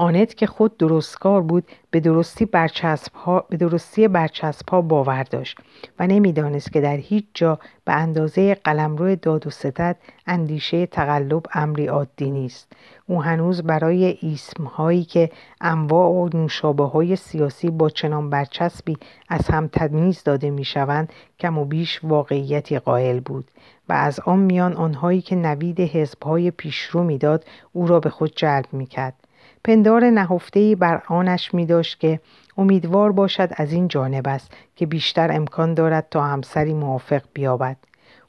آنت 0.00 0.34
که 0.34 0.46
خود 0.46 0.76
درستکار 0.76 1.42
بود 1.42 1.64
به 1.90 2.00
درستی 2.00 2.44
برچسب 2.44 3.14
ها, 3.14 3.46
به 3.48 3.56
درستی 3.56 4.08
برچسب 4.08 4.68
ها 4.68 4.80
باور 4.80 5.22
داشت 5.22 5.58
و 5.98 6.06
نمی‌دانست 6.06 6.72
که 6.72 6.80
در 6.80 6.96
هیچ 6.96 7.24
جا 7.34 7.58
به 7.84 7.92
اندازه 7.92 8.54
قلمرو 8.54 9.16
داد 9.16 9.46
و 9.46 9.50
ستد 9.50 9.96
اندیشه 10.26 10.86
تقلب 10.86 11.42
امری 11.54 11.86
عادی 11.86 12.30
نیست. 12.30 12.72
او 13.06 13.22
هنوز 13.22 13.62
برای 13.62 14.18
اسم 14.22 14.64
هایی 14.64 15.04
که 15.04 15.30
انواع 15.60 16.10
و 16.10 16.28
نوشابه 16.34 16.84
های 16.84 17.16
سیاسی 17.16 17.70
با 17.70 17.90
چنان 17.90 18.30
برچسبی 18.30 18.96
از 19.28 19.48
هم 19.48 19.68
تدمیز 19.72 20.22
داده 20.24 20.50
می 20.50 20.64
شوند 20.64 21.12
کم 21.38 21.58
و 21.58 21.64
بیش 21.64 22.00
واقعیتی 22.02 22.78
قائل 22.78 23.20
بود 23.20 23.50
و 23.88 23.92
از 23.92 24.20
آن 24.20 24.38
میان 24.38 24.72
آنهایی 24.72 25.20
که 25.20 25.36
نوید 25.36 25.80
حزب 25.80 26.22
های 26.22 26.50
پیشرو 26.50 27.02
می‌داد 27.02 27.44
او 27.72 27.86
را 27.86 28.00
به 28.00 28.10
خود 28.10 28.32
جلب 28.36 28.66
می 28.72 28.86
کرد 28.86 29.14
پندار 29.64 30.04
نهفتهای 30.10 30.74
بر 30.74 31.02
آنش 31.08 31.54
می 31.54 31.66
داشت 31.66 32.00
که 32.00 32.20
امیدوار 32.58 33.12
باشد 33.12 33.48
از 33.56 33.72
این 33.72 33.88
جانب 33.88 34.28
است 34.28 34.52
که 34.76 34.86
بیشتر 34.86 35.32
امکان 35.32 35.74
دارد 35.74 36.06
تا 36.10 36.24
همسری 36.24 36.74
موافق 36.74 37.22
بیابد 37.34 37.76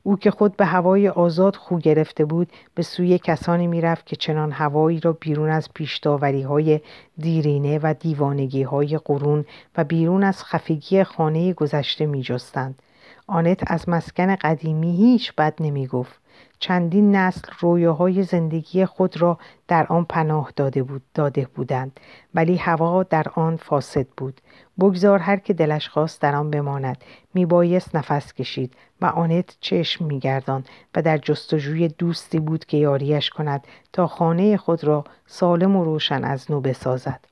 او 0.04 0.18
که 0.18 0.32
خود 0.32 0.58
به 0.58 0.66
هوای 0.66 1.10
آزاد 1.10 1.56
خو 1.56 1.78
گرفته 1.78 2.26
بود 2.26 2.52
به 2.76 2.84
سوی 2.84 3.18
کسانی 3.18 3.68
می‌رفت 3.68 4.06
که 4.06 4.16
چنان 4.16 4.52
هوایی 4.52 5.00
را 5.00 5.14
بیرون 5.14 5.50
از 5.50 5.70
پیشداوری 5.74 6.42
های 6.42 6.80
دیرینه 7.18 7.80
و 7.84 7.94
دیوانگی 8.00 8.64
های 8.64 8.98
قرون 9.06 9.46
و 9.78 9.84
بیرون 9.84 10.24
از 10.24 10.44
خفگی 10.44 11.04
خانه 11.04 11.54
گذشته 11.54 12.06
می 12.06 12.22
جستند. 12.22 12.82
آنت 13.28 13.72
از 13.72 13.90
مسکن 13.90 14.36
قدیمی 14.36 14.96
هیچ 14.96 15.34
بد 15.36 15.54
نمی 15.60 15.88
گفت. 15.88 16.19
چندین 16.60 17.16
نسل 17.16 17.42
رویاهای 17.60 18.24
زندگی 18.24 18.86
خود 18.86 19.22
را 19.22 19.38
در 19.68 19.88
آن 19.88 20.06
پناه 20.06 20.52
داده, 20.56 20.84
بود 20.84 21.02
داده 21.14 21.48
بودند. 21.56 22.00
ولی 22.36 22.56
هوا 22.56 23.04
در 23.04 23.26
آن 23.36 23.58
فاسد 23.58 24.08
بود. 24.18 24.42
بگذار 24.80 25.20
هر 25.20 25.38
که 25.38 25.54
دلش 25.54 25.90
خواست 25.90 26.22
در 26.22 26.36
آن 26.36 26.52
بماند. 26.52 27.04
میبایست 27.34 27.96
نفس 27.96 28.34
کشید 28.34 28.74
و 29.02 29.06
آنت 29.06 29.58
چشم 29.60 30.06
میگردان 30.06 30.64
و 30.96 31.02
در 31.02 31.18
جستجوی 31.18 31.88
دوستی 31.88 32.40
بود 32.40 32.66
که 32.66 32.78
یاریش 32.78 33.30
کند 33.30 33.68
تا 33.94 34.08
خانه 34.08 34.58
خود 34.58 34.84
را 34.84 35.04
سالم 35.26 35.76
و 35.76 35.84
روشن 35.84 36.24
از 36.24 36.52
نو 36.52 36.62
بسازد. 36.62 37.29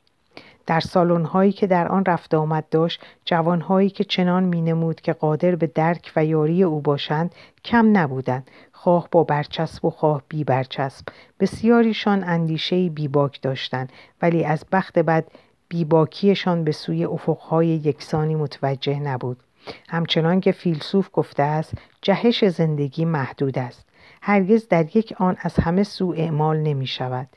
در 0.68 0.80
سالن 0.80 1.26
هایی 1.26 1.52
که 1.52 1.68
در 1.68 1.88
آن 1.88 2.06
رفت 2.06 2.34
آمد 2.34 2.70
داشت 2.72 3.02
جوان 3.26 3.62
هایی 3.62 3.90
که 3.90 4.04
چنان 4.04 4.44
می 4.44 4.62
نمود 4.62 5.02
که 5.02 5.14
قادر 5.14 5.56
به 5.56 5.68
درک 5.68 6.12
و 6.16 6.26
یاری 6.26 6.64
او 6.64 6.82
باشند 6.82 7.36
کم 7.66 7.98
نبودند. 7.98 8.52
خواه 8.72 9.08
با 9.12 9.24
برچسب 9.24 9.86
و 9.86 9.90
خواه 9.90 10.24
بی 10.30 10.44
برچسب. 10.44 11.06
بسیاریشان 11.40 12.24
اندیشه 12.24 12.90
بیباک 12.90 13.42
داشتند 13.42 13.92
ولی 14.22 14.44
از 14.44 14.66
بخت 14.72 15.00
بد 15.00 15.26
بیباکیشان 15.70 16.64
به 16.64 16.72
سوی 16.72 17.06
افقهای 17.06 17.68
یکسانی 17.68 18.36
متوجه 18.36 19.00
نبود. 19.00 19.38
همچنان 19.90 20.42
که 20.42 20.52
فیلسوف 20.52 21.10
گفته 21.14 21.44
است 21.44 21.74
جهش 22.02 22.46
زندگی 22.46 23.06
محدود 23.06 23.60
است. 23.60 23.88
هرگز 24.22 24.68
در 24.68 24.98
یک 24.98 25.14
آن 25.18 25.38
از 25.40 25.56
همه 25.56 25.84
سو 25.84 26.14
اعمال 26.18 26.58
نمی 26.58 26.88
شود 26.88 27.28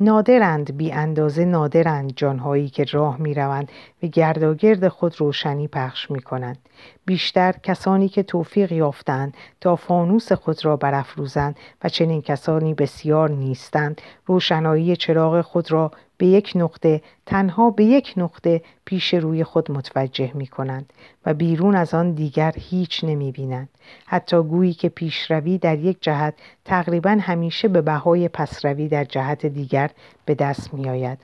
نادرند 0.00 0.76
بی 0.76 0.92
اندازه 0.92 1.44
نادرند 1.44 2.12
جانهایی 2.16 2.68
که 2.68 2.84
راه 2.84 3.16
می 3.20 3.34
روند 3.34 3.68
و 4.02 4.06
گرداگرد 4.06 4.88
خود 4.88 5.20
روشنی 5.20 5.68
پخش 5.68 6.10
می 6.10 6.22
کنند. 6.22 6.58
بیشتر 7.06 7.54
کسانی 7.62 8.08
که 8.08 8.22
توفیق 8.22 8.72
یافتند 8.72 9.34
تا 9.60 9.76
فانوس 9.76 10.32
خود 10.32 10.64
را 10.64 10.76
برافروزند 10.76 11.56
و 11.84 11.88
چنین 11.88 12.22
کسانی 12.22 12.74
بسیار 12.74 13.30
نیستند 13.30 14.00
روشنایی 14.26 14.96
چراغ 14.96 15.40
خود 15.40 15.72
را 15.72 15.90
به 16.18 16.26
یک 16.26 16.52
نقطه 16.54 17.02
تنها 17.26 17.70
به 17.70 17.84
یک 17.84 18.14
نقطه 18.16 18.62
پیش 18.84 19.14
روی 19.14 19.44
خود 19.44 19.70
متوجه 19.70 20.30
می 20.34 20.46
کنند 20.46 20.92
و 21.26 21.34
بیرون 21.34 21.76
از 21.76 21.94
آن 21.94 22.12
دیگر 22.12 22.54
هیچ 22.56 23.04
نمی 23.04 23.32
بینند. 23.32 23.68
حتی 24.06 24.42
گویی 24.42 24.74
که 24.74 24.88
پیشروی 24.88 25.58
در 25.58 25.78
یک 25.78 25.98
جهت 26.00 26.34
تقریبا 26.66 27.18
همیشه 27.20 27.68
به 27.68 27.82
بهای 27.82 28.28
پسروی 28.28 28.88
در 28.88 29.04
جهت 29.04 29.46
دیگر 29.46 29.90
به 30.24 30.34
دست 30.34 30.74
می 30.74 30.88
آید. 30.88 31.18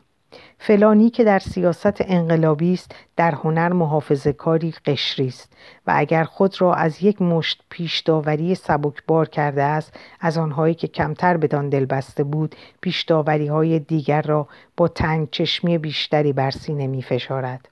فلانی 0.59 1.11
که 1.11 1.25
در 1.25 1.39
سیاست 1.39 1.97
انقلابی 2.01 2.73
است 2.75 2.95
در 3.17 3.31
هنر 3.31 3.73
محافظه 3.73 4.33
کاری 4.33 4.75
قشری 4.87 5.27
است 5.27 5.53
و 5.87 5.93
اگر 5.97 6.25
خود 6.25 6.61
را 6.61 6.75
از 6.75 7.03
یک 7.03 7.23
مشت 7.23 7.63
پیش 7.71 8.01
داوری 8.01 8.55
سبکبار 8.55 9.29
کرده 9.29 9.63
است 9.63 9.95
از 10.21 10.39
آنهایی 10.39 10.75
که 10.75 10.89
کمتر 10.89 11.37
بدان 11.37 11.69
دل 11.69 11.85
بسته 11.85 12.25
بود 12.25 12.57
پیش 12.81 13.11
های 13.11 13.79
دیگر 13.79 14.23
را 14.23 14.49
با 14.77 14.89
تنگ 14.89 15.31
چشمی 15.31 15.79
بیشتری 15.79 16.33
بر 16.33 16.51
سینه 16.51 16.87
می 16.87 17.03
فشارد. 17.03 17.72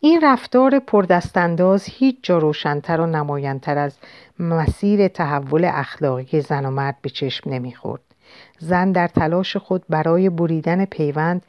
این 0.00 0.20
رفتار 0.22 0.78
پردستانداز 0.78 1.84
هیچ 1.84 2.16
جا 2.22 2.38
روشنتر 2.38 3.00
و 3.00 3.06
نمایانتر 3.06 3.78
از 3.78 3.98
مسیر 4.38 5.08
تحول 5.08 5.64
اخلاقی 5.64 6.40
زن 6.40 6.66
و 6.66 6.70
مرد 6.70 6.96
به 7.02 7.10
چشم 7.10 7.50
نمی‌خورد. 7.50 8.02
زن 8.58 8.92
در 8.92 9.08
تلاش 9.08 9.56
خود 9.56 9.84
برای 9.88 10.30
بریدن 10.30 10.84
پیوند 10.84 11.42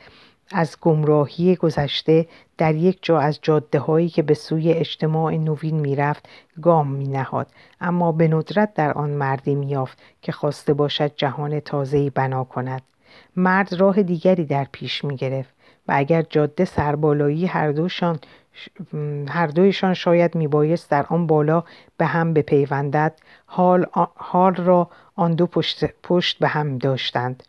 از 0.51 0.77
گمراهی 0.81 1.55
گذشته 1.55 2.27
در 2.57 2.75
یک 2.75 2.99
جا 3.01 3.19
از 3.19 3.39
جاده 3.41 3.79
هایی 3.79 4.09
که 4.09 4.21
به 4.21 4.33
سوی 4.33 4.71
اجتماع 4.73 5.37
نوین 5.37 5.79
می‌رفت 5.79 6.29
گام 6.61 6.87
می 6.87 7.07
نهاد 7.07 7.47
اما 7.81 8.11
به 8.11 8.27
ندرت 8.27 8.73
در 8.73 8.93
آن 8.93 9.09
مردی 9.09 9.55
میافت 9.55 10.01
که 10.21 10.31
خواسته 10.31 10.73
باشد 10.73 11.15
جهان 11.15 11.59
تازه‌ای 11.59 12.09
بنا 12.09 12.43
کند. 12.43 12.81
مرد 13.35 13.73
راه 13.73 14.03
دیگری 14.03 14.45
در 14.45 14.67
پیش 14.71 15.05
می 15.05 15.15
گرفت 15.15 15.53
و 15.87 15.91
اگر 15.95 16.21
جاده 16.21 16.65
سربالایی 16.65 17.45
هر 17.45 17.71
دوشان 17.71 18.19
هر 19.29 19.47
دویشان 19.47 19.93
شاید 19.93 20.35
میبایست 20.35 20.89
در 20.89 21.05
آن 21.09 21.27
بالا 21.27 21.63
به 21.97 22.05
هم 22.05 22.33
بپیوندد 22.33 23.19
حال, 23.45 23.85
حال 24.15 24.55
را 24.55 24.89
آن 25.15 25.35
دو 25.35 25.47
پشت, 25.47 25.85
پشت 26.03 26.39
به 26.39 26.47
هم 26.47 26.77
داشتند. 26.77 27.43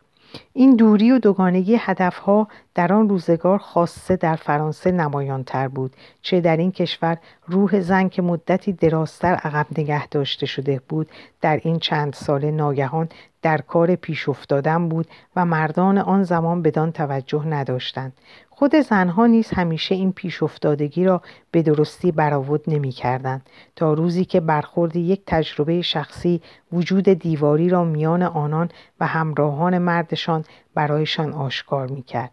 این 0.52 0.76
دوری 0.76 1.10
و 1.12 1.18
دوگانگی 1.18 1.76
هدفها 1.80 2.48
در 2.74 2.92
آن 2.92 3.08
روزگار 3.08 3.58
خاصه 3.58 4.16
در 4.16 4.36
فرانسه 4.36 4.90
نمایانتر 4.90 5.68
بود 5.68 5.96
چه 6.22 6.40
در 6.40 6.56
این 6.56 6.72
کشور 6.72 7.18
روح 7.46 7.80
زن 7.80 8.08
که 8.08 8.22
مدتی 8.22 8.72
درازتر 8.72 9.34
عقب 9.34 9.66
نگه 9.78 10.06
داشته 10.06 10.46
شده 10.46 10.80
بود 10.88 11.10
در 11.40 11.60
این 11.62 11.78
چند 11.78 12.12
سال 12.12 12.50
ناگهان 12.50 13.08
در 13.42 13.58
کار 13.58 13.94
پیش 13.94 14.28
افتادن 14.28 14.88
بود 14.88 15.06
و 15.36 15.44
مردان 15.44 15.98
آن 15.98 16.22
زمان 16.22 16.62
بدان 16.62 16.92
توجه 16.92 17.46
نداشتند 17.46 18.12
خود 18.60 18.76
زنها 18.76 19.26
نیز 19.26 19.50
همیشه 19.50 19.94
این 19.94 20.12
پیش 20.12 20.42
افتادگی 20.42 21.04
را 21.04 21.22
به 21.50 21.62
درستی 21.62 22.12
برآورد 22.12 22.60
نمی 22.66 22.92
کردن. 22.92 23.42
تا 23.76 23.92
روزی 23.92 24.24
که 24.24 24.40
برخورد 24.40 24.96
یک 24.96 25.22
تجربه 25.26 25.82
شخصی 25.82 26.40
وجود 26.72 27.08
دیواری 27.08 27.68
را 27.68 27.84
میان 27.84 28.22
آنان 28.22 28.68
و 29.00 29.06
همراهان 29.06 29.78
مردشان 29.78 30.44
برایشان 30.74 31.32
آشکار 31.32 31.86
می 31.86 32.02
کرد. 32.02 32.30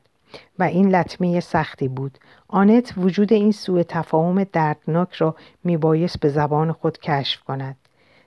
و 0.59 0.63
این 0.63 0.95
لطمه 0.95 1.39
سختی 1.39 1.87
بود. 1.87 2.17
آنت 2.47 2.93
وجود 2.97 3.33
این 3.33 3.51
سوء 3.51 3.83
تفاهم 3.83 4.43
دردناک 4.43 5.13
را 5.13 5.35
میبایست 5.63 6.19
به 6.19 6.29
زبان 6.29 6.71
خود 6.71 6.97
کشف 6.97 7.43
کند. 7.43 7.75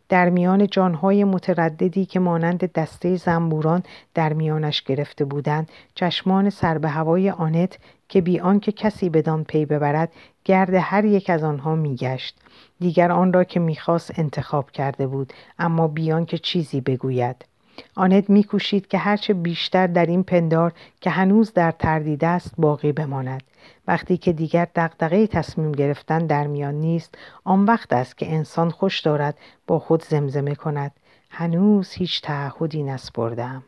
در 0.08 0.30
میان 0.30 0.66
جانهای 0.66 1.24
مترددی 1.24 2.04
که 2.04 2.20
مانند 2.20 2.72
دسته 2.72 3.16
زنبوران 3.16 3.82
در 4.14 4.32
میانش 4.32 4.82
گرفته 4.82 5.24
بودند 5.24 5.70
چشمان 5.94 6.50
سر 6.50 6.78
به 6.78 6.88
هوای 6.88 7.30
آنت 7.30 7.78
که 8.08 8.20
بی 8.20 8.40
آنکه 8.40 8.72
کسی 8.72 9.10
بدان 9.10 9.44
پی 9.44 9.66
ببرد 9.66 10.12
گرد 10.44 10.74
هر 10.74 11.04
یک 11.04 11.30
از 11.30 11.44
آنها 11.44 11.74
میگشت. 11.74 12.38
دیگر 12.80 13.12
آن 13.12 13.32
را 13.32 13.44
که 13.44 13.60
می‌خواست 13.60 14.18
انتخاب 14.18 14.70
کرده 14.70 15.06
بود 15.06 15.32
اما 15.58 15.88
بیان 15.88 16.26
که 16.26 16.38
چیزی 16.38 16.80
بگوید. 16.80 17.44
آنت 17.94 18.30
میکوشید 18.30 18.88
که 18.88 18.98
هرچه 18.98 19.34
بیشتر 19.34 19.86
در 19.86 20.06
این 20.06 20.22
پندار 20.22 20.72
که 21.00 21.10
هنوز 21.10 21.52
در 21.52 21.70
تردید 21.70 22.24
است 22.24 22.54
باقی 22.58 22.92
بماند. 22.92 23.42
وقتی 23.86 24.16
که 24.16 24.32
دیگر 24.32 24.68
دغدغه 24.74 25.26
تصمیم 25.26 25.72
گرفتن 25.72 26.26
در 26.26 26.46
میان 26.46 26.74
نیست 26.74 27.14
آن 27.44 27.64
وقت 27.64 27.92
است 27.92 28.18
که 28.18 28.32
انسان 28.32 28.70
خوش 28.70 29.00
دارد 29.00 29.38
با 29.66 29.78
خود 29.78 30.04
زمزمه 30.04 30.54
کند. 30.54 30.92
هنوز 31.30 31.92
هیچ 31.92 32.22
تعهدی 32.22 32.82
نسپردم 32.82 33.62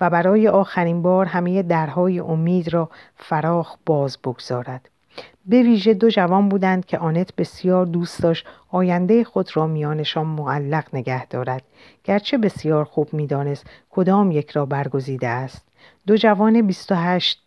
و 0.00 0.10
برای 0.10 0.48
آخرین 0.48 1.02
بار 1.02 1.26
همه 1.26 1.62
درهای 1.62 2.18
امید 2.18 2.72
را 2.72 2.90
فراخ 3.16 3.76
باز 3.86 4.18
بگذارد. 4.18 4.88
به 5.46 5.62
ویژه 5.62 5.94
دو 5.94 6.10
جوان 6.10 6.48
بودند 6.48 6.86
که 6.86 6.98
آنت 6.98 7.36
بسیار 7.36 7.86
دوست 7.86 8.22
داشت 8.22 8.46
آینده 8.70 9.24
خود 9.24 9.56
را 9.56 9.66
میانشان 9.66 10.26
معلق 10.26 10.84
نگه 10.92 11.26
دارد. 11.26 11.62
گرچه 12.04 12.38
بسیار 12.38 12.84
خوب 12.84 13.14
می‌دانست 13.14 13.66
کدام 13.90 14.30
یک 14.30 14.50
را 14.50 14.66
برگزیده 14.66 15.28
است. 15.28 15.66
دو 16.06 16.16
جوان 16.16 16.66
28 16.66 17.42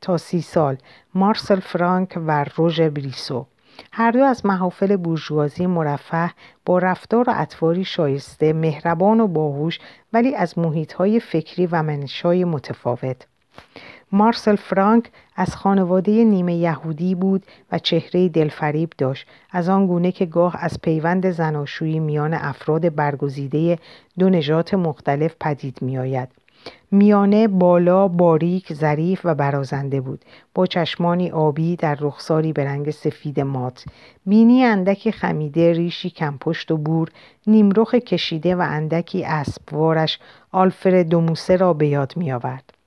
تا 0.00 0.16
سی 0.16 0.40
سال 0.40 0.76
مارسل 1.14 1.60
فرانک 1.60 2.18
و 2.26 2.44
روژر 2.56 2.90
بریسو. 2.90 3.46
هر 3.92 4.10
دو 4.10 4.24
از 4.24 4.46
محافل 4.46 4.96
بورژوازی 4.96 5.66
مرفه 5.66 6.30
با 6.66 6.78
رفتار 6.78 7.30
و 7.30 7.32
اطواری 7.36 7.84
شایسته 7.84 8.52
مهربان 8.52 9.20
و 9.20 9.26
باهوش 9.26 9.78
ولی 10.12 10.34
از 10.34 10.58
محیطهای 10.58 11.20
فکری 11.20 11.66
و 11.66 11.82
منشای 11.82 12.44
متفاوت. 12.44 13.26
مارسل 14.12 14.56
فرانک 14.56 15.10
از 15.36 15.56
خانواده 15.56 16.24
نیمه 16.24 16.54
یهودی 16.54 17.14
بود 17.14 17.46
و 17.72 17.78
چهره 17.78 18.28
دلفریب 18.28 18.92
داشت. 18.98 19.26
از 19.50 19.68
آن 19.68 19.86
گونه 19.86 20.12
که 20.12 20.26
گاه 20.26 20.56
از 20.58 20.80
پیوند 20.82 21.30
زناشویی 21.30 21.98
میان 21.98 22.34
افراد 22.34 22.94
برگزیده 22.94 23.78
دو 24.18 24.30
نژاد 24.30 24.74
مختلف 24.74 25.34
پدید 25.40 25.78
میآید. 25.82 26.28
میانه 26.90 27.48
بالا 27.48 28.08
باریک 28.08 28.72
ظریف 28.72 29.20
و 29.24 29.34
برازنده 29.34 30.00
بود. 30.00 30.24
با 30.54 30.66
چشمانی 30.66 31.30
آبی 31.30 31.76
در 31.76 31.98
رخساری 32.00 32.52
به 32.52 32.64
رنگ 32.64 32.90
سفید 32.90 33.40
مات. 33.40 33.84
بینی 34.26 34.64
اندکی 34.64 35.12
خمیده 35.12 35.72
ریشی 35.72 36.10
کمپشت 36.10 36.70
و 36.70 36.76
بور 36.76 37.08
نیمرخ 37.46 37.94
کشیده 37.94 38.54
و 38.54 38.60
اندکی 38.60 39.24
اسبوارش 39.24 40.18
آلفرد 40.52 41.08
دوموسه 41.08 41.56
را 41.56 41.72
به 41.72 41.86
یاد 41.86 42.12
می 42.16 42.32
آورد. 42.32 42.79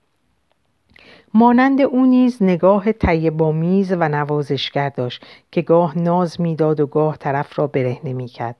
مانند 1.35 1.81
او 1.81 2.05
نیز 2.05 2.43
نگاه 2.43 2.91
طیبامیز 2.91 3.91
و 3.91 4.09
نوازشگر 4.09 4.89
داشت 4.89 5.25
که 5.51 5.61
گاه 5.61 5.97
ناز 5.97 6.41
می‌داد 6.41 6.79
و 6.79 6.87
گاه 6.87 7.17
طرف 7.17 7.59
را 7.59 7.67
برهنه 7.67 8.13
می‌کرد. 8.13 8.55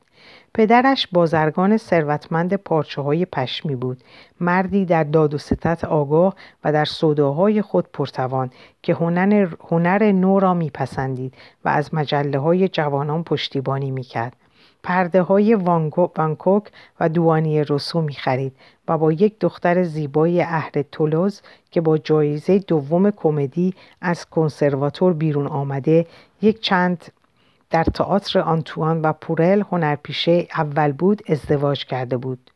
پدرش 0.54 1.08
بازرگان 1.08 1.78
ثروتمند 1.78 2.54
پارچه 2.54 3.02
های 3.02 3.26
پشمی 3.26 3.76
بود. 3.76 4.04
مردی 4.40 4.86
در 4.86 5.04
داد 5.04 5.34
و 5.34 5.38
ستت 5.38 5.86
آگاه 5.86 6.36
و 6.64 6.72
در 6.72 6.86
صداهای 6.86 7.62
خود 7.62 7.88
پرتوان 7.94 8.50
که 8.82 8.94
هنر, 8.94 9.48
هنر 9.70 10.12
نو 10.12 10.40
را 10.40 10.54
میپسندید 10.54 11.34
و 11.66 11.70
از 11.70 11.94
مجله 11.94 12.40
های 12.40 12.68
جوانان 12.68 13.24
پشتیبانی 13.24 13.92
می‌کرد. 13.92 14.36
پرده 14.84 15.22
های 15.22 15.54
وانکوک 15.54 16.72
و 17.00 17.10
دوانی 17.10 17.64
روسو 17.64 18.02
می 18.02 18.14
خرید 18.14 18.56
و 18.88 18.98
با 18.98 19.12
یک 19.12 19.40
دختر 19.40 19.84
زیبای 19.84 20.42
اهل 20.42 20.82
تولوز 20.82 21.42
که 21.72 21.82
با 21.82 21.98
جایزه 21.98 22.60
دوم 22.60 23.12
کمدی 23.12 23.74
از 24.02 24.26
کنسرواتور 24.26 25.14
بیرون 25.14 25.48
آمده 25.48 26.06
یک 26.42 26.60
چند 26.60 27.06
در 27.70 27.84
تئاتر 27.84 28.40
آنتوان 28.40 29.02
و 29.02 29.14
پورل 29.14 29.64
هنرپیشه 29.72 30.48
اول 30.56 30.92
بود 30.92 31.22
ازدواج 31.28 31.86
کرده 31.86 32.18
بود. 32.18 32.53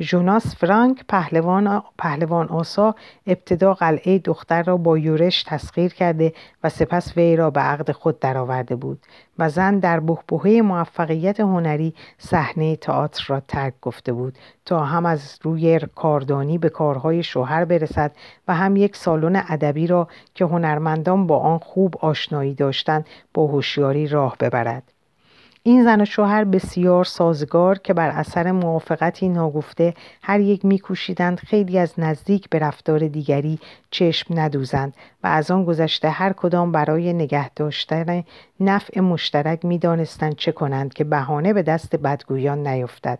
ژوناس 0.00 0.56
فرانک 0.56 1.04
پهلوان, 1.08 1.82
پهلوان 1.98 2.48
آسا 2.48 2.94
ابتدا 3.26 3.74
قلعه 3.74 4.18
دختر 4.18 4.62
را 4.62 4.76
با 4.76 4.98
یورش 4.98 5.42
تسخیر 5.42 5.94
کرده 5.94 6.32
و 6.64 6.68
سپس 6.68 7.16
وی 7.16 7.36
را 7.36 7.50
به 7.50 7.60
عقد 7.60 7.92
خود 7.92 8.18
درآورده 8.18 8.76
بود 8.76 8.98
و 9.38 9.48
زن 9.48 9.78
در 9.78 10.00
بهبهه 10.00 10.62
موفقیت 10.62 11.40
هنری 11.40 11.94
صحنه 12.18 12.76
تئاتر 12.76 13.24
را 13.28 13.40
ترک 13.40 13.74
گفته 13.82 14.12
بود 14.12 14.38
تا 14.64 14.84
هم 14.84 15.06
از 15.06 15.38
روی 15.42 15.80
کاردانی 15.94 16.58
به 16.58 16.68
کارهای 16.68 17.22
شوهر 17.22 17.64
برسد 17.64 18.12
و 18.48 18.54
هم 18.54 18.76
یک 18.76 18.96
سالن 18.96 19.42
ادبی 19.48 19.86
را 19.86 20.08
که 20.34 20.44
هنرمندان 20.44 21.26
با 21.26 21.38
آن 21.38 21.58
خوب 21.58 21.96
آشنایی 22.00 22.54
داشتند 22.54 23.06
با 23.34 23.46
هوشیاری 23.46 24.06
راه 24.06 24.36
ببرد. 24.40 24.93
این 25.66 25.84
زن 25.84 26.00
و 26.00 26.04
شوهر 26.04 26.44
بسیار 26.44 27.04
سازگار 27.04 27.78
که 27.78 27.94
بر 27.94 28.08
اثر 28.08 28.52
موافقتی 28.52 29.28
ناگفته 29.28 29.94
هر 30.22 30.40
یک 30.40 30.64
میکوشیدند 30.64 31.38
خیلی 31.38 31.78
از 31.78 31.92
نزدیک 31.98 32.48
به 32.50 32.58
رفتار 32.58 33.08
دیگری 33.08 33.58
چشم 33.90 34.40
ندوزند 34.40 34.94
و 35.22 35.26
از 35.26 35.50
آن 35.50 35.64
گذشته 35.64 36.10
هر 36.10 36.32
کدام 36.32 36.72
برای 36.72 37.12
نگه 37.12 37.50
داشتن 37.50 38.24
نفع 38.60 39.00
مشترک 39.00 39.64
می‌دانستند 39.64 40.36
چه 40.36 40.52
کنند 40.52 40.94
که 40.94 41.04
بهانه 41.04 41.52
به 41.52 41.62
دست 41.62 41.96
بدگویان 41.96 42.66
نیفتد. 42.66 43.18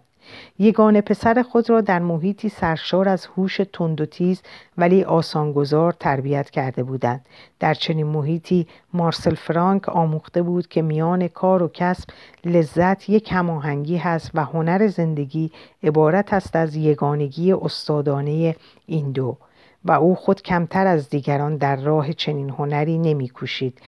یگانه 0.59 1.01
پسر 1.01 1.43
خود 1.43 1.71
را 1.71 1.81
در 1.81 1.99
محیطی 1.99 2.49
سرشار 2.49 3.09
از 3.09 3.27
هوش 3.27 3.61
تند 3.73 4.01
و 4.01 4.07
تیز 4.07 4.43
ولی 4.79 5.05
آسانگذار 5.05 5.93
تربیت 5.93 6.51
کرده 6.51 6.83
بودند. 6.83 7.27
در 7.61 7.75
چنین 7.75 8.07
محیطی 8.07 8.67
مارسل 8.93 9.35
فرانک 9.35 9.89
آموخته 9.89 10.43
بود 10.43 10.69
که 10.69 10.83
میان 10.83 11.29
کار 11.29 11.63
و 11.63 11.69
کسب 11.75 12.09
لذت 12.45 13.11
یک 13.11 13.33
هماهنگی 13.33 13.97
هست 13.97 14.31
و 14.35 14.45
هنر 14.45 14.87
زندگی 14.87 15.51
عبارت 15.83 16.33
است 16.33 16.57
از 16.57 16.77
یگانگی 16.77 17.53
استادانه 17.53 18.57
این 18.87 19.13
دو 19.13 19.37
و 19.85 19.93
او 19.93 20.15
خود 20.15 20.43
کمتر 20.43 20.87
از 20.87 21.09
دیگران 21.09 21.57
در 21.57 21.77
راه 21.77 22.13
چنین 22.13 22.51
هنری 22.51 22.99
نمیکوشید 22.99 23.83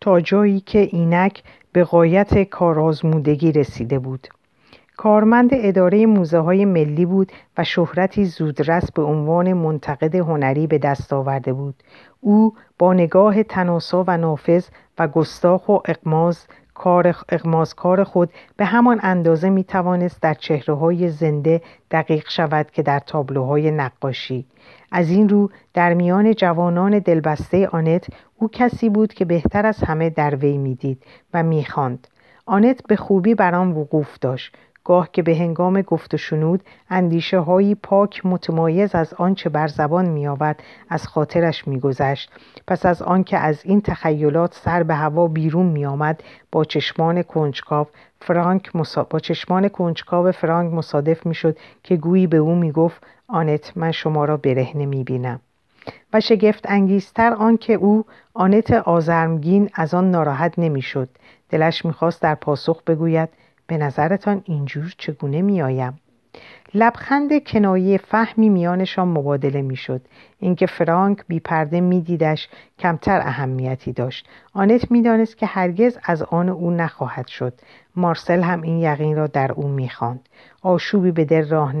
تا 0.00 0.20
جایی 0.20 0.60
که 0.60 0.78
اینک 0.78 1.42
به 1.72 1.84
قایت 1.84 2.42
کارآزمودگی 2.42 3.52
رسیده 3.52 3.98
بود. 3.98 4.28
کارمند 4.96 5.50
اداره 5.52 6.06
موزه 6.06 6.38
های 6.38 6.64
ملی 6.64 7.06
بود 7.06 7.32
و 7.58 7.64
شهرتی 7.64 8.24
زودرس 8.24 8.92
به 8.92 9.02
عنوان 9.02 9.52
منتقد 9.52 10.14
هنری 10.14 10.66
به 10.66 10.78
دست 10.78 11.12
آورده 11.12 11.52
بود. 11.52 11.74
او 12.20 12.54
با 12.78 12.92
نگاه 12.92 13.42
تناسا 13.42 14.04
و 14.06 14.16
نافذ 14.16 14.66
و 14.98 15.08
گستاخ 15.08 15.68
و 15.68 15.78
اقماز 15.84 16.46
کار 16.74 17.14
کار 17.76 18.04
خود 18.04 18.30
به 18.56 18.64
همان 18.64 19.00
اندازه 19.02 19.50
می 19.50 19.64
توانست 19.64 20.22
در 20.22 20.34
چهره 20.34 20.74
های 20.74 21.08
زنده 21.08 21.60
دقیق 21.90 22.28
شود 22.28 22.70
که 22.70 22.82
در 22.82 22.98
تابلوهای 22.98 23.70
نقاشی. 23.70 24.46
از 24.92 25.10
این 25.10 25.28
رو 25.28 25.50
در 25.74 25.94
میان 25.94 26.34
جوانان 26.34 26.98
دلبسته 26.98 27.68
آنت 27.68 28.06
او 28.38 28.48
کسی 28.48 28.88
بود 28.88 29.14
که 29.14 29.24
بهتر 29.24 29.66
از 29.66 29.84
همه 29.84 30.10
در 30.10 30.36
وی 30.36 30.58
می‌دید 30.58 31.02
و 31.34 31.42
می‌خواند. 31.42 32.08
آنت 32.46 32.82
به 32.88 32.96
خوبی 32.96 33.34
بر 33.34 33.54
آن 33.54 33.72
وقوف 33.72 34.18
داشت. 34.18 34.56
گاه 34.86 35.08
که 35.12 35.22
به 35.22 35.36
هنگام 35.36 35.82
گفت 35.82 36.14
و 36.14 36.16
شنود 36.16 36.62
اندیشه 36.90 37.38
هایی 37.38 37.74
پاک 37.74 38.26
متمایز 38.26 38.94
از 38.94 39.14
آنچه 39.14 39.48
بر 39.48 39.68
زبان 39.68 40.08
می 40.08 40.26
آورد 40.26 40.62
از 40.88 41.06
خاطرش 41.06 41.68
می 41.68 41.80
گذشت. 41.80 42.30
پس 42.66 42.86
از 42.86 43.02
آنکه 43.02 43.38
از 43.38 43.60
این 43.64 43.80
تخیلات 43.80 44.54
سر 44.54 44.82
به 44.82 44.94
هوا 44.94 45.28
بیرون 45.28 45.66
می 45.66 45.86
آمد 45.86 46.22
با 46.52 46.64
چشمان 46.64 47.22
کنجکاو 47.22 47.86
فرانک 48.20 48.72
با 49.10 49.18
چشمان 49.18 49.68
کنجکاو 49.68 50.32
فرانک 50.32 50.72
مصادف 50.72 51.26
می 51.26 51.34
شد 51.34 51.58
که 51.82 51.96
گویی 51.96 52.26
به 52.26 52.36
او 52.36 52.54
می 52.54 52.72
گفت 52.72 53.02
آنت 53.28 53.72
من 53.76 53.92
شما 53.92 54.24
را 54.24 54.36
برهنه 54.36 54.86
می 54.86 55.04
بینم. 55.04 55.40
و 56.12 56.20
شگفت 56.20 56.64
انگیزتر 56.68 57.32
آنکه 57.32 57.72
او 57.72 58.04
آنت 58.34 58.70
آزرمگین 58.70 59.70
از 59.74 59.94
آن 59.94 60.10
ناراحت 60.10 60.58
نمی‌شد 60.58 61.08
دلش 61.50 61.84
می‌خواست 61.84 62.22
در 62.22 62.34
پاسخ 62.34 62.82
بگوید 62.82 63.28
به 63.66 63.76
نظرتان 63.76 64.42
اینجور 64.44 64.94
چگونه 64.98 65.42
میآیم؟ 65.42 66.00
لبخند 66.74 67.44
کنایه 67.44 67.98
فهمی 67.98 68.48
میانشان 68.48 69.08
مبادله 69.08 69.62
می‌شد. 69.62 70.00
اینکه 70.40 70.66
فرانک 70.66 71.18
بی 71.28 71.40
پرده 71.40 71.80
میدیدش 71.80 72.48
کمتر 72.78 73.20
اهمیتی 73.20 73.92
داشت. 73.92 74.28
آنت 74.52 74.90
می‌دانست 74.90 75.36
که 75.38 75.46
هرگز 75.46 75.98
از 76.04 76.22
آن 76.22 76.48
او 76.48 76.70
نخواهد 76.70 77.26
شد. 77.26 77.54
مارسل 77.96 78.42
هم 78.42 78.62
این 78.62 78.78
یقین 78.78 79.16
را 79.16 79.26
در 79.26 79.52
او 79.52 79.68
می‌خواند. 79.68 80.28
آشوبی 80.62 81.10
به 81.10 81.24
دل 81.24 81.48
راه 81.48 81.72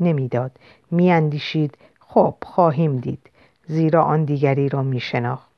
نمی‌داد. 0.00 0.50
میاندیشید. 0.90 1.78
خب 2.00 2.34
خواهیم 2.42 2.96
دید. 2.96 3.30
زیرا 3.66 4.02
آن 4.02 4.24
دیگری 4.24 4.68
را 4.68 4.82
میشناخت. 4.82 5.49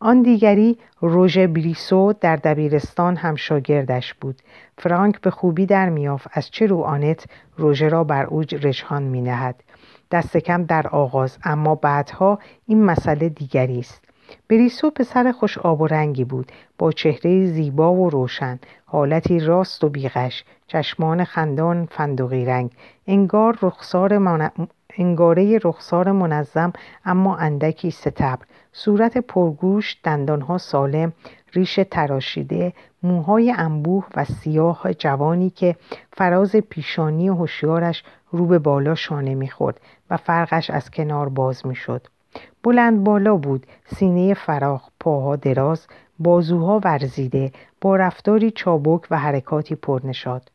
آن 0.00 0.22
دیگری 0.22 0.78
روژه 1.00 1.46
بریسو 1.46 2.12
در 2.20 2.36
دبیرستان 2.36 3.16
هم 3.16 3.34
شاگردش 3.34 4.14
بود. 4.14 4.42
فرانک 4.78 5.20
به 5.20 5.30
خوبی 5.30 5.66
در 5.66 5.88
میافت 5.88 6.28
از 6.32 6.50
چه 6.50 6.66
رو 6.66 6.80
آنت 6.80 7.26
روژه 7.56 7.88
را 7.88 8.04
بر 8.04 8.26
او 8.26 8.40
رجحان 8.40 9.02
می 9.02 9.20
نهد. 9.20 9.62
دست 10.10 10.36
کم 10.36 10.64
در 10.64 10.88
آغاز 10.88 11.38
اما 11.44 11.74
بعدها 11.74 12.38
این 12.66 12.84
مسئله 12.84 13.28
دیگری 13.28 13.78
است. 13.78 14.06
بریسو 14.48 14.90
پسر 14.90 15.32
خوش 15.32 15.58
آب 15.58 15.80
و 15.80 15.86
رنگی 15.86 16.24
بود 16.24 16.52
با 16.78 16.92
چهره 16.92 17.46
زیبا 17.46 17.94
و 17.94 18.10
روشن 18.10 18.58
حالتی 18.86 19.40
راست 19.40 19.84
و 19.84 19.88
بیغش 19.88 20.44
چشمان 20.66 21.24
خندان 21.24 21.88
فندقی 21.90 22.44
رنگ 22.44 22.70
انگار 23.06 23.58
رخسار 23.62 24.18
من... 24.18 24.50
انگاره 24.98 25.58
رخسار 25.64 26.12
منظم 26.12 26.72
اما 27.04 27.36
اندکی 27.36 27.90
ستبر. 27.90 28.46
صورت 28.78 29.18
پرگوش 29.18 29.96
دندانها 30.04 30.58
سالم 30.58 31.12
ریش 31.52 31.80
تراشیده 31.90 32.72
موهای 33.02 33.54
انبوه 33.56 34.06
و 34.16 34.24
سیاه 34.24 34.94
جوانی 34.94 35.50
که 35.50 35.76
فراز 36.12 36.56
پیشانی 36.56 37.28
هوشیارش 37.28 38.04
رو 38.30 38.46
به 38.46 38.58
بالا 38.58 38.94
شانه 38.94 39.34
می‌خورد 39.34 39.80
و 40.10 40.16
فرقش 40.16 40.70
از 40.70 40.90
کنار 40.90 41.28
باز 41.28 41.66
می‌شد. 41.66 42.06
بلند 42.62 43.04
بالا 43.04 43.36
بود 43.36 43.66
سینه 43.86 44.34
فراخ 44.34 44.88
پاها 45.00 45.36
دراز 45.36 45.86
بازوها 46.18 46.80
ورزیده 46.84 47.52
با 47.80 47.96
رفتاری 47.96 48.50
چابک 48.50 49.06
و 49.10 49.18
حرکاتی 49.18 49.74
پرنشاد 49.74 50.50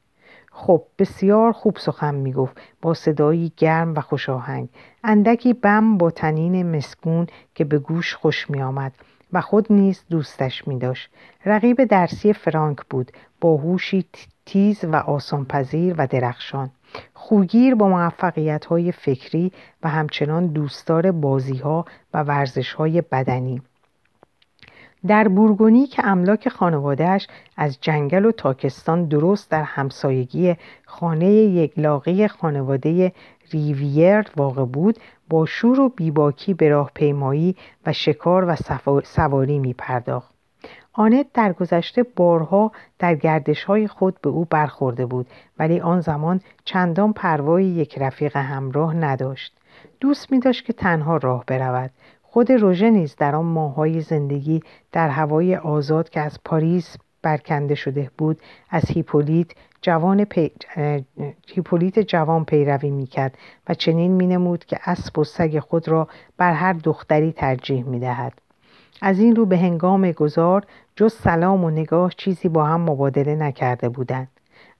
خب 0.51 0.83
بسیار 0.99 1.51
خوب 1.51 1.77
سخن 1.77 2.15
می‌گفت. 2.15 2.61
با 2.81 2.93
صدایی 2.93 3.53
گرم 3.57 3.93
و 3.95 4.01
خوشاهنگ 4.01 4.69
اندکی 5.03 5.53
بم 5.53 5.97
با 5.97 6.11
تنین 6.11 6.75
مسکون 6.75 7.27
که 7.55 7.63
به 7.63 7.79
گوش 7.79 8.15
خوش 8.15 8.49
می 8.49 8.61
آمد 8.61 8.93
و 9.33 9.41
خود 9.41 9.73
نیز 9.73 10.03
دوستش 10.09 10.67
می 10.67 10.79
داشت. 10.79 11.09
رقیب 11.45 11.83
درسی 11.83 12.33
فرانک 12.33 12.77
بود 12.89 13.11
با 13.41 13.57
هوشی 13.57 14.05
تیز 14.45 14.85
و 14.85 14.95
آسانپذیر 14.95 15.95
و 15.97 16.07
درخشان. 16.07 16.71
خوگیر 17.13 17.75
با 17.75 17.87
موفقیت 17.87 18.65
های 18.65 18.91
فکری 18.91 19.51
و 19.83 19.89
همچنان 19.89 20.47
دوستدار 20.47 21.11
بازی 21.11 21.57
ها 21.57 21.85
و 22.13 22.23
ورزش 22.23 22.73
های 22.73 23.01
بدنی. 23.01 23.61
در 25.07 25.27
بورگونی 25.27 25.87
که 25.87 26.07
املاک 26.07 26.49
خانوادهش 26.49 27.27
از 27.57 27.77
جنگل 27.81 28.25
و 28.25 28.31
تاکستان 28.31 29.05
درست 29.05 29.51
در 29.51 29.63
همسایگی 29.63 30.55
خانه 30.85 31.31
یک 31.31 31.79
لاغی 31.79 32.27
خانواده 32.27 33.11
ریویر 33.51 34.25
واقع 34.37 34.65
بود 34.65 34.99
با 35.29 35.45
شور 35.45 35.79
و 35.79 35.89
بیباکی 35.89 36.53
به 36.53 36.69
راهپیمایی 36.69 37.55
و 37.85 37.93
شکار 37.93 38.45
و 38.45 38.55
سواری 39.03 39.59
می 39.59 39.73
پرداخت. 39.73 40.31
آنت 40.93 41.25
در 41.33 41.53
گذشته 41.53 42.03
بارها 42.03 42.71
در 42.99 43.15
گردش 43.15 43.63
های 43.63 43.87
خود 43.87 44.21
به 44.21 44.29
او 44.29 44.45
برخورده 44.45 45.05
بود 45.05 45.27
ولی 45.59 45.79
آن 45.79 46.01
زمان 46.01 46.41
چندان 46.65 47.13
پروای 47.13 47.65
یک 47.65 47.97
رفیق 47.97 48.37
همراه 48.37 48.93
نداشت. 48.93 49.53
دوست 49.99 50.31
می 50.31 50.39
داشت 50.39 50.65
که 50.65 50.73
تنها 50.73 51.17
راه 51.17 51.43
برود 51.47 51.91
خود 52.33 52.51
روژه 52.51 52.89
نیز 52.89 53.15
در 53.15 53.35
آن 53.35 53.45
ماهای 53.45 54.01
زندگی 54.01 54.63
در 54.91 55.09
هوای 55.09 55.55
آزاد 55.55 56.09
که 56.09 56.19
از 56.19 56.39
پاریس 56.45 56.97
برکنده 57.21 57.75
شده 57.75 58.11
بود 58.17 58.41
از 58.69 58.83
هیپولیت 58.85 59.47
جوان, 59.81 60.23
پی... 60.25 60.51
هیپولیت 61.47 61.99
جوان 61.99 62.45
پیروی 62.45 62.89
می‌کرد 62.89 63.37
و 63.69 63.73
چنین 63.73 64.11
مینمود 64.11 64.65
که 64.65 64.79
اسب 64.85 65.19
و 65.19 65.23
سگ 65.23 65.59
خود 65.59 65.87
را 65.87 66.07
بر 66.37 66.53
هر 66.53 66.73
دختری 66.73 67.31
ترجیح 67.31 67.83
می‌دهد. 67.83 68.33
از 69.01 69.19
این 69.19 69.35
رو 69.35 69.45
به 69.45 69.57
هنگام 69.57 70.11
گذار 70.11 70.65
جز 70.95 71.13
سلام 71.13 71.63
و 71.63 71.69
نگاه 71.69 72.11
چیزی 72.17 72.49
با 72.49 72.65
هم 72.65 72.81
مبادله 72.81 73.35
نکرده 73.35 73.89
بودند. 73.89 74.27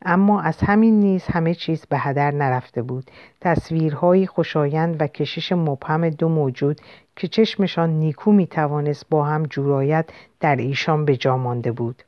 اما 0.05 0.41
از 0.41 0.57
همین 0.57 0.99
نیز 0.99 1.23
همه 1.25 1.53
چیز 1.53 1.85
به 1.85 1.97
هدر 1.97 2.31
نرفته 2.31 2.81
بود. 2.81 3.11
تصویرهایی 3.41 4.27
خوشایند 4.27 5.01
و 5.01 5.07
کشش 5.07 5.51
مبهم 5.51 6.09
دو 6.09 6.29
موجود 6.29 6.81
که 7.15 7.28
چشمشان 7.28 7.89
نیکو 7.89 8.32
می 8.32 8.47
توانست 8.47 9.06
با 9.10 9.24
هم 9.24 9.43
جورایت 9.43 10.10
در 10.39 10.56
ایشان 10.56 11.06
به 11.06 11.17
جا 11.17 11.38
مانده 11.38 11.71
بود. 11.71 12.04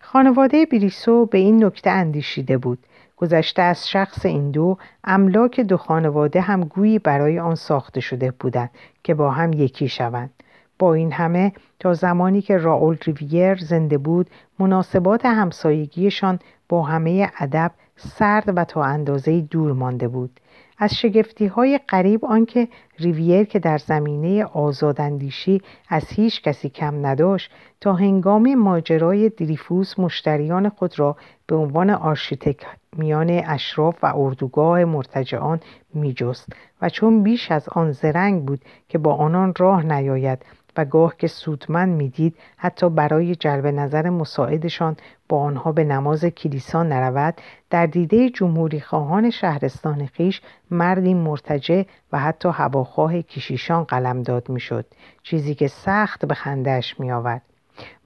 خانواده 0.00 0.66
بریسو 0.66 1.26
به 1.26 1.38
این 1.38 1.64
نکته 1.64 1.90
اندیشیده 1.90 2.58
بود. 2.58 2.78
گذشته 3.16 3.62
از 3.62 3.88
شخص 3.88 4.26
این 4.26 4.50
دو 4.50 4.76
املاک 5.04 5.60
دو 5.60 5.76
خانواده 5.76 6.40
هم 6.40 6.64
گویی 6.64 6.98
برای 6.98 7.38
آن 7.38 7.54
ساخته 7.54 8.00
شده 8.00 8.30
بودند 8.30 8.70
که 9.02 9.14
با 9.14 9.30
هم 9.30 9.52
یکی 9.52 9.88
شوند. 9.88 10.30
با 10.78 10.94
این 10.94 11.12
همه 11.12 11.52
تا 11.78 11.94
زمانی 11.94 12.42
که 12.42 12.56
راول 12.56 12.96
ریویر 13.04 13.54
زنده 13.54 13.98
بود 13.98 14.30
مناسبات 14.58 15.26
همسایگیشان 15.26 16.38
با 16.68 16.82
همه 16.82 17.30
ادب 17.38 17.70
سرد 17.96 18.52
و 18.56 18.64
تا 18.64 18.82
اندازه 18.82 19.40
دور 19.40 19.72
مانده 19.72 20.08
بود. 20.08 20.40
از 20.78 20.94
شگفتی 20.94 21.46
های 21.46 21.80
غریب 21.88 22.24
آنکه 22.24 22.68
ریویر 22.98 23.44
که 23.44 23.58
در 23.58 23.78
زمینه 23.78 24.44
آزاداندیشی 24.44 25.60
از 25.88 26.08
هیچ 26.08 26.42
کسی 26.42 26.68
کم 26.68 27.06
نداشت 27.06 27.50
تا 27.80 27.92
هنگام 27.92 28.54
ماجرای 28.54 29.28
دریفوس 29.28 29.98
مشتریان 29.98 30.68
خود 30.68 30.98
را 30.98 31.16
به 31.46 31.56
عنوان 31.56 31.90
آرشیتک 31.90 32.66
میان 32.96 33.30
اشراف 33.30 34.04
و 34.04 34.12
اردوگاه 34.16 34.84
مرتجعان 34.84 35.60
میجست 35.94 36.48
و 36.82 36.88
چون 36.88 37.22
بیش 37.22 37.50
از 37.50 37.68
آن 37.68 37.92
زرنگ 37.92 38.44
بود 38.44 38.64
که 38.88 38.98
با 38.98 39.14
آنان 39.14 39.54
راه 39.58 39.82
نیاید 39.82 40.44
و 40.76 40.84
گاه 40.84 41.16
که 41.16 41.26
سودمند 41.26 41.96
می‌دید 41.96 42.36
حتی 42.56 42.90
برای 42.90 43.34
جلب 43.34 43.66
نظر 43.66 44.10
مساعدشان 44.10 44.96
با 45.28 45.42
آنها 45.42 45.72
به 45.72 45.84
نماز 45.84 46.24
کلیسا 46.24 46.82
نرود 46.82 47.34
در 47.70 47.86
دیده 47.86 48.30
جمهوری 48.30 48.80
خواهان 48.80 49.30
شهرستان 49.30 50.06
خیش 50.06 50.40
مردی 50.70 51.14
مرتجع 51.14 51.82
و 52.12 52.18
حتی 52.18 52.48
هواخواه 52.48 53.22
کشیشان 53.22 53.84
قلمداد 53.84 54.48
می‌شد 54.48 54.86
چیزی 55.22 55.54
که 55.54 55.68
سخت 55.68 56.26
به 56.26 56.34
خندهاش 56.34 57.00
می 57.00 57.12
آورد. 57.12 57.51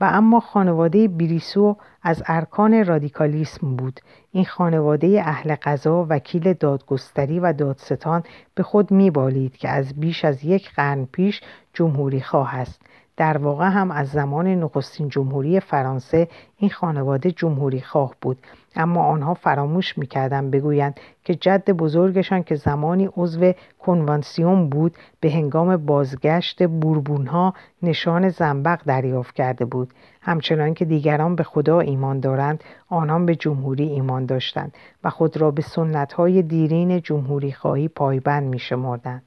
و 0.00 0.10
اما 0.12 0.40
خانواده 0.40 1.08
بریسو 1.08 1.76
از 2.02 2.22
ارکان 2.26 2.84
رادیکالیسم 2.84 3.76
بود. 3.76 4.00
این 4.32 4.44
خانواده 4.44 5.22
اهل 5.24 5.54
قضا 5.62 6.06
وکیل 6.08 6.52
دادگستری 6.52 7.40
و 7.40 7.52
دادستان 7.52 8.22
به 8.54 8.62
خود 8.62 8.90
میبالید 8.90 9.56
که 9.56 9.68
از 9.68 10.00
بیش 10.00 10.24
از 10.24 10.44
یک 10.44 10.70
قرن 10.74 11.04
پیش 11.04 11.40
جمهوری 11.72 12.20
خواه 12.20 12.54
است. 12.54 12.80
در 13.16 13.38
واقع 13.38 13.68
هم 13.68 13.90
از 13.90 14.08
زمان 14.08 14.46
نخستین 14.46 15.08
جمهوری 15.08 15.60
فرانسه 15.60 16.28
این 16.56 16.70
خانواده 16.70 17.30
جمهوری 17.30 17.80
خواه 17.80 18.14
بود. 18.20 18.38
اما 18.76 19.04
آنها 19.04 19.34
فراموش 19.34 19.98
می‌کردند 19.98 20.50
بگویند 20.50 21.00
که 21.24 21.34
جد 21.34 21.70
بزرگشان 21.70 22.42
که 22.42 22.54
زمانی 22.54 23.08
عضو 23.16 23.52
کنوانسیون 23.78 24.68
بود 24.68 24.96
به 25.20 25.30
هنگام 25.30 25.76
بازگشت 25.76 26.66
بوربونها 26.66 27.54
نشان 27.82 28.28
زنبق 28.28 28.80
دریافت 28.86 29.34
کرده 29.34 29.64
بود 29.64 29.94
همچنان 30.20 30.74
که 30.74 30.84
دیگران 30.84 31.36
به 31.36 31.42
خدا 31.42 31.80
ایمان 31.80 32.20
دارند 32.20 32.64
آنان 32.88 33.26
به 33.26 33.34
جمهوری 33.34 33.84
ایمان 33.84 34.26
داشتند 34.26 34.74
و 35.04 35.10
خود 35.10 35.36
را 35.36 35.50
به 35.50 35.62
سنتهای 35.62 36.42
دیرین 36.42 37.00
جمهوری 37.00 37.52
خواهی 37.52 37.88
پایبند 37.88 38.48
می 38.48 38.58
شمردند. 38.58 39.22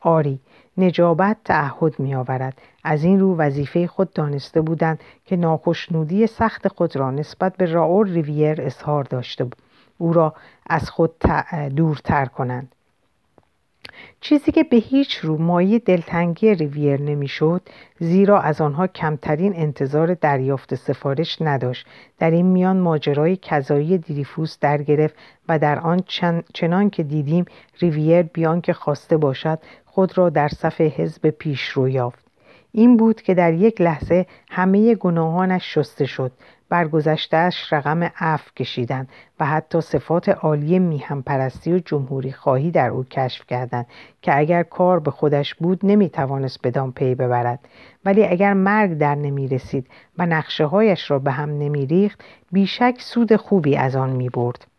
آری 0.00 0.40
نجابت 0.78 1.36
تعهد 1.44 2.00
می 2.00 2.14
آورد. 2.14 2.58
از 2.84 3.04
این 3.04 3.20
رو 3.20 3.36
وظیفه 3.36 3.86
خود 3.86 4.12
دانسته 4.12 4.60
بودند 4.60 5.00
که 5.24 5.36
ناخشنودی 5.36 6.26
سخت 6.26 6.68
خود 6.68 6.96
را 6.96 7.10
نسبت 7.10 7.56
به 7.56 7.72
راور 7.72 8.06
ریویر 8.08 8.62
اظهار 8.62 9.04
داشته 9.04 9.44
بود. 9.44 9.56
او 9.98 10.12
را 10.12 10.34
از 10.66 10.90
خود 10.90 11.18
دورتر 11.76 12.26
کنند. 12.26 12.74
چیزی 14.20 14.52
که 14.52 14.62
به 14.62 14.76
هیچ 14.76 15.16
رو 15.16 15.38
مایه 15.38 15.78
دلتنگی 15.78 16.54
ریویر 16.54 17.00
نمی‌شد 17.00 17.62
زیرا 17.98 18.40
از 18.40 18.60
آنها 18.60 18.86
کمترین 18.86 19.56
انتظار 19.56 20.14
دریافت 20.14 20.74
سفارش 20.74 21.42
نداشت 21.42 21.86
در 22.18 22.30
این 22.30 22.46
میان 22.46 22.76
ماجرای 22.76 23.36
کذایی 23.36 23.98
دریفوس 23.98 24.58
در 24.58 24.82
گرفت 24.82 25.14
و 25.48 25.58
در 25.58 25.78
آن 25.78 26.02
چنان 26.54 26.90
که 26.90 27.02
دیدیم 27.02 27.44
ریویر 27.80 28.22
بی 28.22 28.41
آن 28.41 28.60
که 28.60 28.72
خواسته 28.72 29.16
باشد 29.16 29.58
خود 29.94 30.18
را 30.18 30.30
در 30.30 30.48
صف 30.48 30.80
حزب 30.80 31.30
پیشرو 31.30 31.88
یافت. 31.88 32.24
این 32.72 32.96
بود 32.96 33.22
که 33.22 33.34
در 33.34 33.52
یک 33.52 33.80
لحظه 33.80 34.26
همه 34.50 34.94
گناهانش 34.94 35.74
شسته 35.74 36.06
شد. 36.06 36.32
برگذشتهاش 36.68 37.72
رقم 37.72 38.10
اف 38.18 38.54
کشیدند 38.54 39.08
و 39.40 39.46
حتی 39.46 39.80
صفات 39.80 40.28
عالی 40.28 40.78
میهم 40.78 41.22
پرستی 41.22 41.72
و 41.72 41.78
جمهوری 41.78 42.32
خواهی 42.32 42.70
در 42.70 42.88
او 42.88 43.04
کشف 43.04 43.46
کردند 43.46 43.86
که 44.22 44.38
اگر 44.38 44.62
کار 44.62 45.00
به 45.00 45.10
خودش 45.10 45.54
بود 45.54 45.80
نمی 45.82 46.08
توانست 46.08 46.58
بدان 46.66 46.92
پی 46.92 47.14
ببرد. 47.14 47.60
ولی 48.04 48.26
اگر 48.26 48.52
مرگ 48.52 48.98
در 48.98 49.14
نمی 49.14 49.48
رسید 49.48 49.86
و 50.18 50.26
نقشه 50.26 50.64
هایش 50.64 51.10
را 51.10 51.18
به 51.18 51.30
هم 51.30 51.50
نمی 51.50 51.86
ریخت 51.86 52.20
بیشک 52.52 52.94
سود 52.98 53.36
خوبی 53.36 53.76
از 53.76 53.96
آن 53.96 54.10
می 54.10 54.28
برد. 54.28 54.73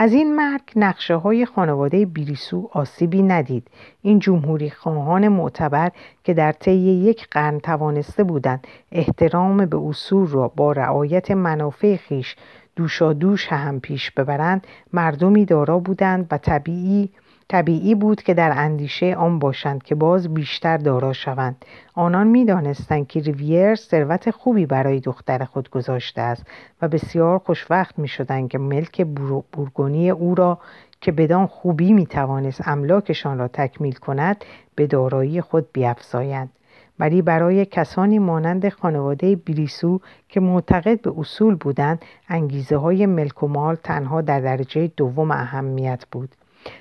از 0.00 0.12
این 0.12 0.36
مرگ 0.36 0.62
نقشه 0.76 1.14
های 1.14 1.46
خانواده 1.46 2.06
بیریسو 2.06 2.68
آسیبی 2.72 3.22
ندید. 3.22 3.68
این 4.02 4.18
جمهوری 4.18 4.70
خواهان 4.70 5.28
معتبر 5.28 5.90
که 6.24 6.34
در 6.34 6.52
طی 6.52 6.76
یک 6.76 7.28
قرن 7.30 7.58
توانسته 7.58 8.24
بودند 8.24 8.66
احترام 8.92 9.66
به 9.66 9.76
اصول 9.76 10.26
را 10.26 10.48
با 10.48 10.72
رعایت 10.72 11.30
منافع 11.30 11.96
خیش 11.96 12.36
دوشا 12.76 13.12
دوش 13.12 13.46
هم 13.48 13.80
پیش 13.80 14.10
ببرند 14.10 14.66
مردمی 14.92 15.44
دارا 15.44 15.78
بودند 15.78 16.26
و 16.30 16.38
طبیعی 16.38 17.10
طبیعی 17.48 17.94
بود 17.94 18.22
که 18.22 18.34
در 18.34 18.52
اندیشه 18.56 19.14
آن 19.16 19.38
باشند 19.38 19.82
که 19.82 19.94
باز 19.94 20.34
بیشتر 20.34 20.76
دارا 20.76 21.12
شوند. 21.12 21.64
آنان 21.94 22.26
می‌دانستند 22.26 23.06
که 23.06 23.20
ریویر 23.20 23.74
ثروت 23.74 24.30
خوبی 24.30 24.66
برای 24.66 25.00
دختر 25.00 25.44
خود 25.44 25.70
گذاشته 25.70 26.20
است 26.20 26.46
و 26.82 26.88
بسیار 26.88 27.38
خوشوقت 27.38 27.98
می 27.98 28.08
شدند 28.08 28.48
که 28.48 28.58
ملک 28.58 29.06
بورگونی 29.52 30.10
او 30.10 30.34
را 30.34 30.58
که 31.00 31.12
بدان 31.12 31.46
خوبی 31.46 31.92
می 31.92 32.06
توانست 32.06 32.68
املاکشان 32.68 33.38
را 33.38 33.48
تکمیل 33.48 33.94
کند 33.94 34.44
به 34.74 34.86
دارایی 34.86 35.40
خود 35.40 35.66
بیافزایند 35.72 36.50
ولی 36.98 37.22
برای 37.22 37.66
کسانی 37.66 38.18
مانند 38.18 38.68
خانواده 38.68 39.36
بریسو 39.36 40.00
که 40.28 40.40
معتقد 40.40 41.00
به 41.00 41.12
اصول 41.18 41.54
بودند 41.54 42.02
انگیزه 42.28 42.76
های 42.76 43.06
ملک 43.06 43.42
و 43.42 43.48
مال 43.48 43.74
تنها 43.74 44.20
در 44.20 44.40
درجه 44.40 44.92
دوم 44.96 45.30
اهمیت 45.30 46.04
بود. 46.12 46.34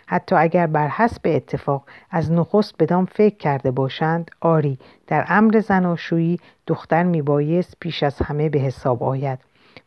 حتی 0.08 0.36
اگر 0.36 0.68
بر 0.68 0.88
حسب 0.88 1.22
اتفاق 1.26 1.84
از 2.12 2.32
نخست 2.32 2.76
بدان 2.80 3.06
فکر 3.06 3.38
کرده 3.38 3.72
باشند 3.72 4.32
آری 4.42 4.80
در 5.08 5.26
امر 5.28 5.60
زناشویی 5.60 6.40
دختر 6.68 7.04
میبایست 7.04 7.78
پیش 7.80 8.04
از 8.04 8.22
همه 8.22 8.50
به 8.50 8.60
حساب 8.60 9.04
آید 9.04 9.40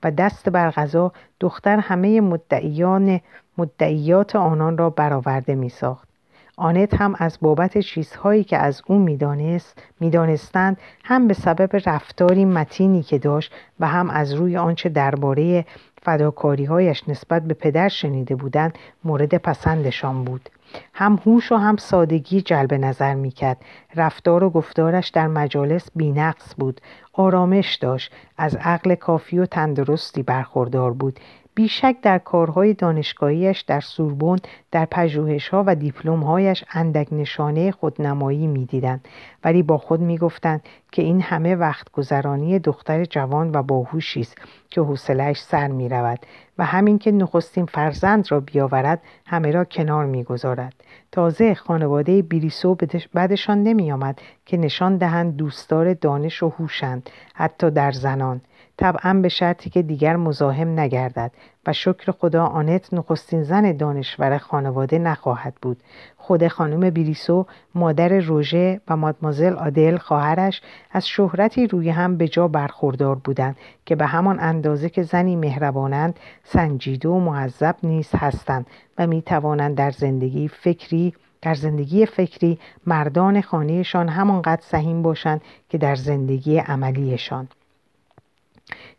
و 0.03 0.11
دست 0.11 0.49
بر 0.49 0.71
غذا 0.71 1.13
دختر 1.41 1.79
همه 1.79 2.21
مدعیان 2.21 3.21
مدعیات 3.59 4.37
آنان 4.37 4.79
را 4.79 4.91
برآورده 4.91 5.55
میساخت. 5.55 6.09
آنت 6.57 6.95
هم 6.95 7.15
از 7.19 7.39
بابت 7.41 7.79
چیزهایی 7.79 8.45
که 8.45 8.59
از 8.59 8.83
او 8.87 8.99
می‌دانست 8.99 9.83
می‌دانستند 10.01 10.79
هم 11.05 11.29
به 11.29 11.35
سبب 11.35 11.71
رفتاری 11.87 12.45
متینی 12.45 13.03
که 13.03 13.19
داشت 13.19 13.53
و 13.81 13.87
هم 13.87 14.11
از 14.11 14.33
روی 14.33 14.57
آنچه 14.57 14.89
درباره 14.89 15.65
فداکاریهایش 16.03 17.09
نسبت 17.09 17.43
به 17.43 17.55
پدر 17.55 17.89
شنیده 17.89 18.35
بودند 18.35 18.79
مورد 19.05 19.37
پسندشان 19.37 20.25
بود. 20.25 20.51
هم 20.95 21.21
هوش 21.27 21.53
و 21.53 21.57
هم 21.57 21.77
سادگی 21.77 22.41
جلب 22.41 22.75
نظر 22.75 23.15
می‌کرد. 23.15 23.57
رفتار 23.97 24.45
و 24.45 24.51
گفتارش 24.51 25.09
در 25.09 25.27
مجالس 25.27 25.89
بینقص 25.97 26.55
بود. 26.59 26.81
آرامش 27.13 27.75
داشت. 27.75 28.13
از 28.37 28.57
عقل 28.57 28.95
کافی 28.95 29.39
و 29.39 29.47
تندرستی 29.47 30.23
برخوردار 30.23 30.93
بود. 30.93 31.21
بیشک 31.61 31.96
در 32.03 32.18
کارهای 32.18 32.75
دانشگاهیش 32.75 33.61
در 33.61 33.81
سوربون 33.81 34.38
در 34.70 34.85
پژوهشها 34.85 35.64
و 35.66 35.75
دیپلمهایش 35.75 36.64
اندک 36.73 37.09
نشانه 37.12 37.70
خودنمایی 37.70 38.46
می‌دیدند. 38.46 39.09
ولی 39.44 39.62
با 39.62 39.79
خود 39.79 40.01
می‌گفتند 40.01 40.62
که 40.92 41.03
این 41.03 41.20
همه 41.20 41.55
وقت 41.55 41.92
گذرانی 41.92 42.59
دختر 42.59 43.05
جوان 43.05 43.51
و 43.55 43.62
باهوشی 43.62 44.20
است 44.20 44.38
که 44.70 44.81
حوصلهاش 44.81 45.42
سر 45.42 45.68
می 45.68 45.88
رود 45.88 46.18
و 46.59 46.64
همین 46.64 46.99
که 46.99 47.12
نخستین 47.12 47.66
فرزند 47.66 48.33
را 48.33 48.40
بیاورد 48.40 49.03
همه 49.27 49.51
را 49.51 49.64
کنار 49.64 50.05
می‌گذارد. 50.05 50.75
تازه 51.12 51.55
خانواده 51.55 52.23
بیریسو 52.23 52.77
بعدشان 53.14 53.62
نمی 53.62 53.92
آمد 53.92 54.20
که 54.46 54.57
نشان 54.57 54.96
دهند 54.96 55.37
دوستدار 55.37 55.94
دانش 55.94 56.42
و 56.42 56.49
هوشند 56.49 57.11
حتی 57.35 57.70
در 57.70 57.92
زنان. 57.92 58.40
طبعا 58.77 59.14
به 59.14 59.29
شرطی 59.29 59.70
که 59.70 59.83
دیگر 59.83 60.16
مزاحم 60.16 60.81
نگردد. 60.81 61.33
و 61.66 61.73
شکر 61.73 62.12
خدا 62.12 62.44
آنت 62.44 62.94
نخستین 62.94 63.42
زن 63.42 63.77
دانشور 63.77 64.38
خانواده 64.38 64.99
نخواهد 64.99 65.55
بود. 65.62 65.83
خود 66.16 66.49
خانم 66.49 66.90
بیریسو 66.90 67.46
مادر 67.75 68.18
روژه 68.18 68.81
و 68.88 68.96
مادمازل 68.96 69.53
آدل 69.53 69.96
خواهرش 69.96 70.62
از 70.90 71.09
شهرتی 71.09 71.66
روی 71.66 71.90
هم 71.90 72.16
به 72.16 72.29
جا 72.29 72.49
برخوردار 72.49 73.14
بودند 73.14 73.57
که 73.87 73.96
به 73.96 74.07
همان 74.07 74.40
اندازه 74.40 74.88
که 74.88 75.03
زنی 75.03 75.37
مهربانند 75.37 76.20
سنجیده 76.44 77.09
و 77.09 77.18
معذب 77.18 77.77
نیز 77.83 78.11
هستند 78.14 78.66
و 78.99 79.07
می 79.07 79.23
توانند 79.23 79.77
در 79.77 79.90
زندگی 79.90 80.49
فکری 80.49 81.14
در 81.42 81.55
زندگی 81.55 82.07
فکری 82.07 82.59
مردان 82.87 83.40
خانهشان 83.40 84.09
همانقدر 84.09 84.62
سهیم 84.62 85.03
باشند 85.03 85.40
که 85.68 85.79
در 85.79 85.94
زندگی 85.94 86.59
عملیشان. 86.59 87.49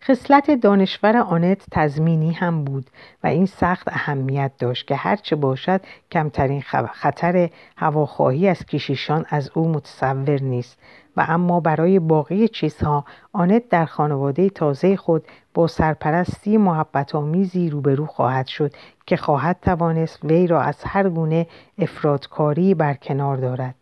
خصلت 0.03 0.51
دانشور 0.51 1.17
آنت 1.17 1.65
تضمینی 1.71 2.31
هم 2.31 2.63
بود 2.63 2.89
و 3.23 3.27
این 3.27 3.45
سخت 3.45 3.87
اهمیت 3.87 4.51
داشت 4.59 4.87
که 4.87 4.95
هرچه 4.95 5.35
باشد 5.35 5.81
کمترین 6.11 6.61
خطر 6.93 7.49
هواخواهی 7.77 8.47
از 8.47 8.65
کشیشان 8.65 9.25
از 9.29 9.51
او 9.53 9.69
متصور 9.69 10.41
نیست 10.41 10.77
و 11.17 11.25
اما 11.29 11.59
برای 11.59 11.99
باقی 11.99 12.47
چیزها 12.47 13.05
آنت 13.33 13.69
در 13.69 13.85
خانواده 13.85 14.49
تازه 14.49 14.95
خود 14.95 15.23
با 15.53 15.67
سرپرستی 15.67 16.57
محبت 16.57 17.15
آمیزی 17.15 17.69
روبرو 17.69 18.05
خواهد 18.05 18.47
شد 18.47 18.71
که 19.05 19.17
خواهد 19.17 19.57
توانست 19.61 20.25
وی 20.25 20.47
را 20.47 20.61
از 20.61 20.83
هر 20.83 21.09
گونه 21.09 21.47
افرادکاری 21.77 22.73
برکنار 22.73 23.37
دارد. 23.37 23.80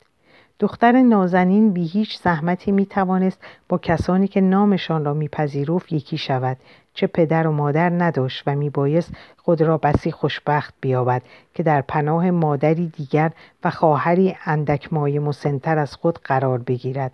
دختر 0.60 1.02
نازنین 1.02 1.74
بی 1.74 1.88
هیچ 1.88 2.17
زحمتی 2.17 2.72
می 2.72 2.86
توانست 2.86 3.39
با 3.69 3.78
کسانی 3.78 4.28
که 4.28 4.41
نامشان 4.41 5.06
را 5.06 5.13
میپذیرفت 5.13 5.93
یکی 5.93 6.17
شود. 6.17 6.58
چه 6.93 7.08
پدر 7.08 7.48
و 7.48 7.52
مادر 7.52 7.89
نداشت 7.89 8.43
و 8.48 8.56
می 8.56 8.69
بایست 8.69 9.12
خود 9.38 9.62
را 9.62 9.78
بسی 9.78 10.12
خوشبخت 10.12 10.74
بیابد 10.82 11.22
که 11.54 11.63
در 11.63 11.82
پناه 11.82 12.32
مادری 12.32 12.88
دیگر 12.88 13.32
و 13.63 13.69
خواهری 13.69 14.38
اندک 14.45 14.93
مسنتر 14.93 15.78
از 15.78 15.95
خود 15.95 16.19
قرار 16.24 16.58
بگیرد. 16.58 17.12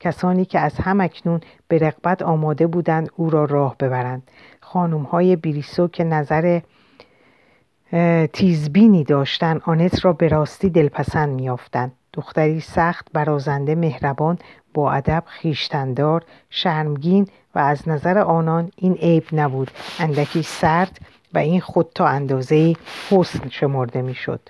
کسانی 0.00 0.44
که 0.44 0.60
از 0.60 0.74
هم 0.74 1.00
اکنون 1.00 1.40
به 1.68 1.78
رقبت 1.78 2.22
آماده 2.22 2.66
بودند 2.66 3.10
او 3.16 3.30
را 3.30 3.44
راه 3.44 3.76
ببرند. 3.80 4.22
خانم 4.60 5.02
های 5.02 5.36
بریسو 5.36 5.88
که 5.88 6.04
نظر 6.04 6.60
تیزبینی 8.32 9.04
داشتند 9.04 9.62
آنت 9.64 10.04
را 10.04 10.12
به 10.12 10.28
راستی 10.28 10.70
دلپسند 10.70 11.28
میافتند 11.28 11.92
دختری 12.12 12.60
سخت 12.60 13.08
برازنده 13.12 13.74
مهربان 13.74 14.38
با 14.74 14.92
ادب 14.92 15.22
خیشتندار 15.26 16.24
شرمگین 16.50 17.26
و 17.54 17.58
از 17.58 17.88
نظر 17.88 18.18
آنان 18.18 18.70
این 18.76 18.94
عیب 18.94 19.24
نبود 19.32 19.70
اندکی 19.98 20.42
سرد 20.42 20.98
و 21.34 21.38
این 21.38 21.60
خود 21.60 21.88
تا 21.94 22.06
اندازه 22.06 22.76
حسن 23.10 23.48
شمرده 23.48 24.02
می‌شد. 24.02 24.40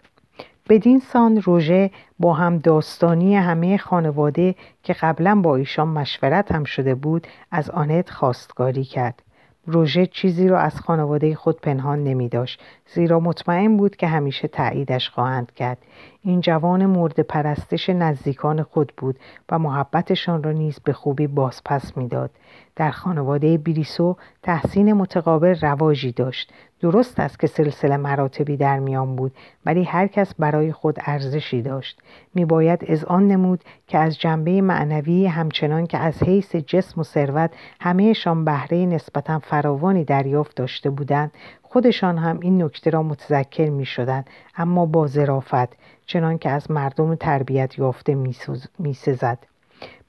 بدین 0.69 1.01
سان 1.01 1.43
روژه 1.43 1.91
با 2.19 2.35
هم 2.35 2.59
داستانی 2.59 3.37
همه 3.37 3.79
خانواده 3.79 4.55
که 4.83 4.93
قبلا 4.93 5.35
با 5.35 5.57
ایشان 5.57 5.89
مشورت 5.89 6.53
هم 6.53 6.65
شده 6.65 6.95
بود 6.95 7.27
از 7.51 7.71
آنت 7.71 8.11
خواستگاری 8.11 8.85
کرد 8.85 9.23
روژه 9.67 10.07
چیزی 10.07 10.49
را 10.49 10.61
از 10.61 10.81
خانواده 10.81 11.35
خود 11.35 11.61
پنهان 11.61 12.05
نمی 12.05 12.29
داشت 12.29 12.61
زیرا 12.95 13.21
مطمئن 13.21 13.77
بود 13.77 13.97
که 13.97 14.07
همیشه 14.07 14.49
تاییدش 14.49 15.11
خواهند 15.11 15.53
کرد. 15.53 15.79
این 16.23 16.41
جوان 16.41 16.87
مورد 16.87 17.21
پرستش 17.21 17.91
نزدیکان 17.91 18.63
خود 18.63 18.93
بود 18.97 19.19
و 19.51 19.59
محبتشان 19.59 20.43
را 20.43 20.53
نیز 20.53 20.81
به 20.85 20.93
خوبی 20.93 21.27
بازپس 21.27 21.97
می‌داد. 21.97 22.31
در 22.77 22.91
خانواده 22.91 23.59
بریسو 23.59 24.17
تحسین 24.43 24.93
متقابل 24.93 25.55
رواجی 25.63 26.13
داشت. 26.13 26.53
درست 26.81 27.21
است 27.21 27.41
که 27.41 27.47
سلسله 27.47 27.97
مراتبی 27.97 28.57
در 28.57 28.79
میان 28.79 29.17
بود 29.17 29.33
ولی 29.67 29.85
هر 29.85 30.07
کس 30.07 30.35
برای 30.35 30.73
خود 30.73 30.99
ارزشی 31.07 31.63
داشت 31.63 32.03
میباید 32.35 32.85
از 32.91 33.05
آن 33.05 33.29
نمود 33.29 33.65
که 33.87 33.99
از 33.99 34.19
جنبه 34.19 34.61
معنوی 34.61 35.27
همچنان 35.27 35.87
که 35.87 35.99
از 35.99 36.23
حیث 36.23 36.57
جسم 36.57 37.01
و 37.01 37.05
ثروت 37.05 37.51
همهشان 37.81 38.45
بهره 38.45 38.87
نسبتا 38.87 39.39
فراوانی 39.39 40.05
دریافت 40.05 40.57
داشته 40.57 40.91
بودند 40.91 41.33
خودشان 41.63 42.19
هم 42.19 42.41
این 42.41 42.63
نکته 42.63 42.91
را 42.91 43.03
متذکر 43.03 43.71
می 43.71 43.85
شدن 43.85 44.25
اما 44.57 44.87
با 44.87 45.07
ظرافت 45.07 45.77
چنان 46.07 46.39
که 46.39 46.51
از 46.51 46.71
مردم 46.71 47.15
تربیت 47.15 47.79
یافته 47.79 48.15
می 48.79 48.95
سزد. 48.95 49.39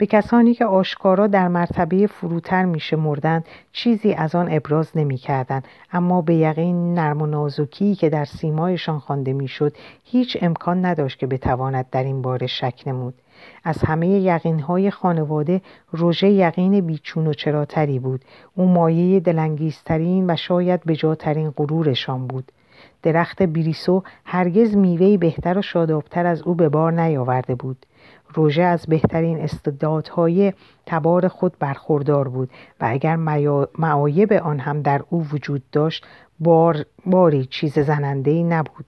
به 0.02 0.08
کسانی 0.08 0.54
که 0.54 0.66
آشکارا 0.66 1.28
در 1.28 1.48
مرتبه 1.48 2.08
فروتر 2.08 2.66
میشمردند 2.66 3.46
چیزی 3.72 4.14
از 4.14 4.36
آن 4.36 4.48
ابراز 4.52 4.92
نمی‌کردند. 4.96 5.68
اما 5.92 6.22
به 6.22 6.36
یقین 6.36 6.94
نرم 6.94 7.22
و 7.22 7.26
نازکی 7.26 7.96
که 7.96 8.10
در 8.10 8.26
سیمایشان 8.26 9.00
خوانده 9.00 9.34
می‌شد 9.34 9.74
هیچ 10.04 10.38
امکان 10.42 10.86
نداشت 10.86 11.20
که 11.20 11.28
بتواند 11.28 11.86
در 11.92 12.04
این 12.04 12.22
باره 12.22 12.48
شک 12.48 12.84
نمود. 12.86 13.14
از 13.64 13.78
همه 13.78 14.08
یقینهای 14.08 14.92
خانواده 14.92 15.62
روژه 15.92 16.30
یقین 16.30 16.82
بیچون 16.82 17.28
و 17.28 17.34
چراتری 17.34 18.00
بود. 18.00 18.26
او 18.56 18.66
مایه 18.66 19.20
دلانگیزترین 19.20 20.30
و 20.30 20.36
شاید 20.36 20.84
بجاترین 20.84 21.50
غرورشان 21.50 22.28
بود. 22.28 22.52
درخت 23.04 23.44
بریسو 23.44 24.04
هرگز 24.26 24.76
میوهی 24.76 25.18
بهتر 25.18 25.58
و 25.58 25.62
شادابتر 25.62 26.26
از 26.26 26.42
او 26.42 26.56
به 26.56 26.70
بار 26.70 27.02
نیاورده 27.02 27.56
بود. 27.56 27.86
روژه 28.34 28.64
از 28.64 28.86
بهترین 28.88 29.40
استعدادهای 29.40 30.54
تبار 30.86 31.28
خود 31.28 31.54
برخوردار 31.60 32.28
بود 32.28 32.50
و 32.80 32.86
اگر 32.90 33.16
معایب 33.78 34.34
آن 34.34 34.60
هم 34.60 34.82
در 34.82 35.02
او 35.10 35.28
وجود 35.34 35.64
داشت 35.72 36.06
بار 36.40 36.86
باری 37.06 37.46
چیز 37.46 37.80
زننده 37.80 38.44
نبود. 38.44 38.86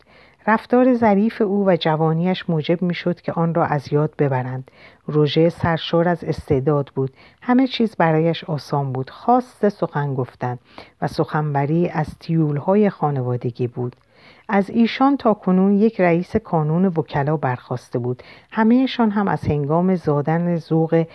رفتار 0.47 0.93
ظریف 0.93 1.41
او 1.41 1.67
و 1.67 1.77
جوانیش 1.79 2.49
موجب 2.49 2.81
می‌شد 2.81 3.21
که 3.21 3.31
آن 3.31 3.53
را 3.53 3.65
از 3.65 3.93
یاد 3.93 4.13
ببرند. 4.17 4.71
روژه 5.07 5.49
سرشار 5.49 6.07
از 6.07 6.23
استعداد 6.23 6.91
بود. 6.95 7.11
همه 7.41 7.67
چیز 7.67 7.95
برایش 7.95 8.43
آسان 8.43 8.93
بود. 8.93 9.09
خاص 9.09 9.65
سخن 9.65 10.13
گفتن 10.13 10.57
و 11.01 11.07
سخنوری 11.07 11.89
از 11.89 12.19
تیولهای 12.19 12.89
خانوادگی 12.89 13.67
بود. 13.67 13.95
از 14.49 14.69
ایشان 14.69 15.17
تا 15.17 15.33
کنون 15.33 15.73
یک 15.73 16.01
رئیس 16.01 16.35
کانون 16.35 16.85
وکلا 16.85 17.37
برخواسته 17.37 17.99
بود. 17.99 18.23
همهشان 18.51 19.11
هم 19.11 19.27
از 19.27 19.43
هنگام 19.43 19.95
زادن 19.95 20.55
ذوق 20.55 21.05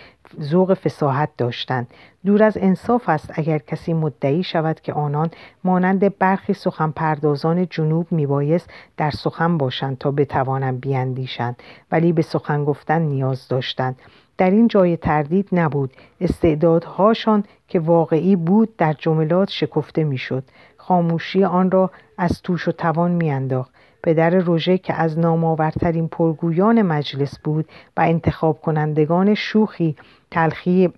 ذوق 0.41 0.73
فساحت 0.73 1.29
داشتند. 1.37 1.87
دور 2.25 2.43
از 2.43 2.57
انصاف 2.61 3.09
است 3.09 3.31
اگر 3.33 3.57
کسی 3.57 3.93
مدعی 3.93 4.43
شود 4.43 4.81
که 4.81 4.93
آنان 4.93 5.29
مانند 5.63 6.17
برخی 6.17 6.53
سخن 6.53 6.91
پردازان 6.91 7.67
جنوب 7.69 8.07
میبایست 8.11 8.69
در 8.97 9.11
سخن 9.11 9.57
باشند 9.57 9.97
تا 9.97 10.11
بتوانند 10.11 10.81
بیاندیشند 10.81 11.63
ولی 11.91 12.13
به 12.13 12.21
سخن 12.21 12.65
گفتن 12.65 13.01
نیاز 13.01 13.47
داشتند. 13.47 13.95
در 14.37 14.49
این 14.49 14.67
جای 14.67 14.97
تردید 14.97 15.49
نبود. 15.51 15.93
استعدادهاشان 16.21 17.43
که 17.67 17.79
واقعی 17.79 18.35
بود 18.35 18.77
در 18.77 18.93
جملات 18.93 19.49
شکفته 19.49 20.03
می‌شد. 20.03 20.43
خاموشی 20.89 21.43
آن 21.43 21.71
را 21.71 21.91
از 22.17 22.41
توش 22.41 22.67
و 22.67 22.71
توان 22.71 23.11
میانداخت. 23.11 23.73
پدر 24.03 24.29
روژه 24.29 24.77
که 24.77 24.93
از 24.93 25.19
نامآورترین 25.19 26.07
پرگویان 26.07 26.81
مجلس 26.81 27.39
بود 27.39 27.69
و 27.97 28.01
انتخاب 28.01 28.61
کنندگان 28.61 29.33
شوخی 29.33 29.95
تلخی 30.31 30.93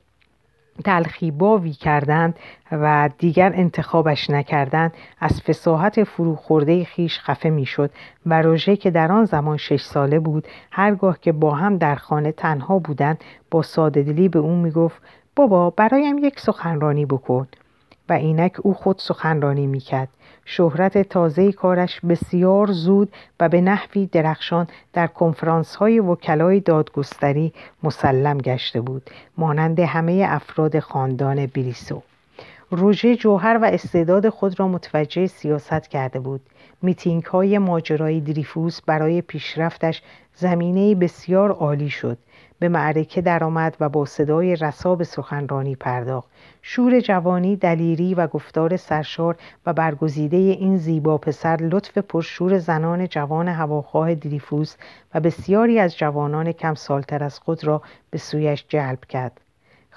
تلخی 0.85 1.31
باوی 1.31 1.71
کردند 1.71 2.39
و 2.71 3.09
دیگر 3.17 3.51
انتخابش 3.55 4.29
نکردند 4.29 4.93
از 5.19 5.41
فساحت 5.41 6.03
فروخورده 6.03 6.83
خیش 6.83 7.19
خفه 7.19 7.49
می‌شد 7.49 7.91
و 8.25 8.41
روژه 8.41 8.75
که 8.75 8.91
در 8.91 9.11
آن 9.11 9.25
زمان 9.25 9.57
شش 9.57 9.81
ساله 9.81 10.19
بود 10.19 10.47
هرگاه 10.71 11.19
که 11.19 11.31
با 11.31 11.55
هم 11.55 11.77
در 11.77 11.95
خانه 11.95 12.31
تنها 12.31 12.79
بودند 12.79 13.23
با 13.51 13.61
سادهدلی 13.61 14.29
به 14.29 14.39
او 14.39 14.55
می‌گفت 14.55 15.01
بابا 15.35 15.69
برایم 15.69 16.17
یک 16.17 16.39
سخنرانی 16.39 17.05
بکن. 17.05 17.47
و 18.11 18.13
اینک 18.13 18.53
او 18.61 18.73
خود 18.73 18.97
سخنرانی 18.99 19.67
می‌کرد. 19.67 20.09
شهرت 20.45 21.09
تازه 21.09 21.51
کارش 21.51 21.99
بسیار 22.09 22.71
زود 22.71 23.13
و 23.39 23.49
به 23.49 23.61
نحوی 23.61 24.05
درخشان 24.05 24.67
در 24.93 25.07
کنفرانس 25.07 25.75
های 25.75 25.99
وکلای 25.99 26.59
دادگستری 26.59 27.53
مسلم 27.83 28.37
گشته 28.37 28.81
بود 28.81 29.09
مانند 29.37 29.79
همه 29.79 30.25
افراد 30.29 30.79
خاندان 30.79 31.45
بریسو. 31.45 32.01
روژه 32.71 33.15
جوهر 33.15 33.59
و 33.61 33.65
استعداد 33.65 34.29
خود 34.29 34.59
را 34.59 34.67
متوجه 34.67 35.27
سیاست 35.27 35.87
کرده 35.87 36.19
بود. 36.19 36.41
میتینگ 36.81 37.23
های 37.23 37.57
ماجرای 37.57 38.19
دریفوس 38.19 38.81
برای 38.81 39.21
پیشرفتش 39.21 40.01
زمینه 40.35 40.95
بسیار 40.95 41.51
عالی 41.51 41.89
شد. 41.89 42.17
به 42.61 42.69
معرکه 42.69 43.21
درآمد 43.21 43.77
و 43.79 43.89
با 43.89 44.05
صدای 44.05 44.55
رسا 44.55 44.95
به 44.95 45.03
سخنرانی 45.03 45.75
پرداخت. 45.75 46.29
شور 46.61 46.99
جوانی 46.99 47.55
دلیری 47.55 48.13
و 48.13 48.27
گفتار 48.27 48.77
سرشار 48.77 49.35
و 49.65 49.73
برگزیده 49.73 50.37
این 50.37 50.77
زیبا 50.77 51.17
پسر 51.17 51.57
لطف 51.61 51.97
پرشور 51.97 52.57
زنان 52.57 53.07
جوان 53.07 53.47
هواخواه 53.47 54.15
دریفوس 54.15 54.75
و 55.13 55.19
بسیاری 55.19 55.79
از 55.79 55.97
جوانان 55.97 56.51
کم 56.51 56.73
سالتر 56.73 57.23
از 57.23 57.39
خود 57.39 57.63
را 57.63 57.81
به 58.09 58.17
سویش 58.17 58.65
جلب 58.69 59.05
کرد. 59.05 59.41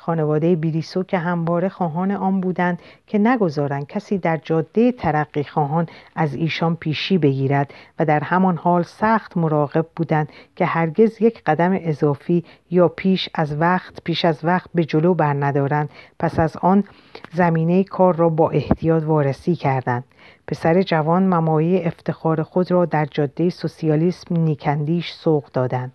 خانواده 0.04 0.56
بیریسو 0.56 1.02
که 1.02 1.18
همواره 1.18 1.68
خواهان 1.68 2.10
آن 2.10 2.40
بودند 2.40 2.82
که 3.06 3.18
نگذارند 3.18 3.86
کسی 3.86 4.18
در 4.18 4.36
جاده 4.36 4.92
ترقی 4.92 5.44
خواهان 5.44 5.86
از 6.16 6.34
ایشان 6.34 6.76
پیشی 6.76 7.18
بگیرد 7.18 7.74
و 7.98 8.04
در 8.04 8.20
همان 8.20 8.56
حال 8.56 8.82
سخت 8.82 9.36
مراقب 9.36 9.86
بودند 9.96 10.28
که 10.56 10.66
هرگز 10.66 11.22
یک 11.22 11.42
قدم 11.46 11.78
اضافی 11.80 12.44
یا 12.70 12.88
پیش 12.88 13.28
از 13.34 13.56
وقت 13.56 14.04
پیش 14.04 14.24
از 14.24 14.44
وقت 14.44 14.70
به 14.74 14.84
جلو 14.84 15.14
بر 15.14 15.34
ندارند. 15.34 15.90
پس 16.18 16.38
از 16.38 16.56
آن 16.56 16.84
زمینه 17.32 17.84
کار 17.84 18.16
را 18.16 18.28
با 18.28 18.50
احتیاط 18.50 19.02
وارسی 19.02 19.56
کردند. 19.56 20.04
پسر 20.46 20.82
جوان 20.82 21.22
ممایه 21.22 21.86
افتخار 21.86 22.42
خود 22.42 22.70
را 22.70 22.84
در 22.84 23.04
جاده 23.04 23.50
سوسیالیسم 23.50 24.36
نیکندیش 24.36 25.12
سوق 25.12 25.44
دادند. 25.52 25.92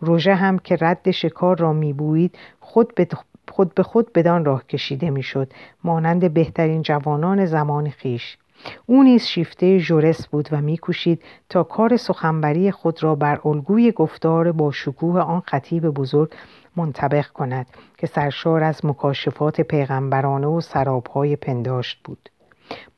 روژه 0.00 0.34
هم 0.34 0.58
که 0.58 0.76
رد 0.80 1.10
شکار 1.10 1.58
را 1.58 1.72
میبویید 1.72 2.38
خود 2.60 2.94
به 2.94 3.04
خود 3.52 3.74
به 3.74 3.82
خود 3.82 4.12
بدان 4.12 4.44
راه 4.44 4.66
کشیده 4.66 5.10
می‌شد 5.10 5.52
مانند 5.84 6.34
بهترین 6.34 6.82
جوانان 6.82 7.46
زمان 7.46 7.90
خیش. 7.90 8.38
او 8.86 9.02
نیز 9.02 9.22
شیفته 9.24 9.78
ژورس 9.78 10.26
بود 10.26 10.48
و 10.52 10.60
میکوشید 10.60 11.22
تا 11.48 11.62
کار 11.62 11.96
سخنبری 11.96 12.70
خود 12.70 13.02
را 13.02 13.14
بر 13.14 13.40
الگوی 13.44 13.92
گفتار 13.92 14.52
با 14.52 14.70
شکوه 14.72 15.20
آن 15.20 15.42
خطیب 15.46 15.88
بزرگ 15.88 16.30
منطبق 16.76 17.26
کند 17.26 17.66
که 17.98 18.06
سرشار 18.06 18.62
از 18.62 18.84
مکاشفات 18.84 19.60
پیغمبرانه 19.60 20.46
و 20.46 20.60
سرابهای 20.60 21.36
پنداشت 21.36 22.00
بود. 22.04 22.31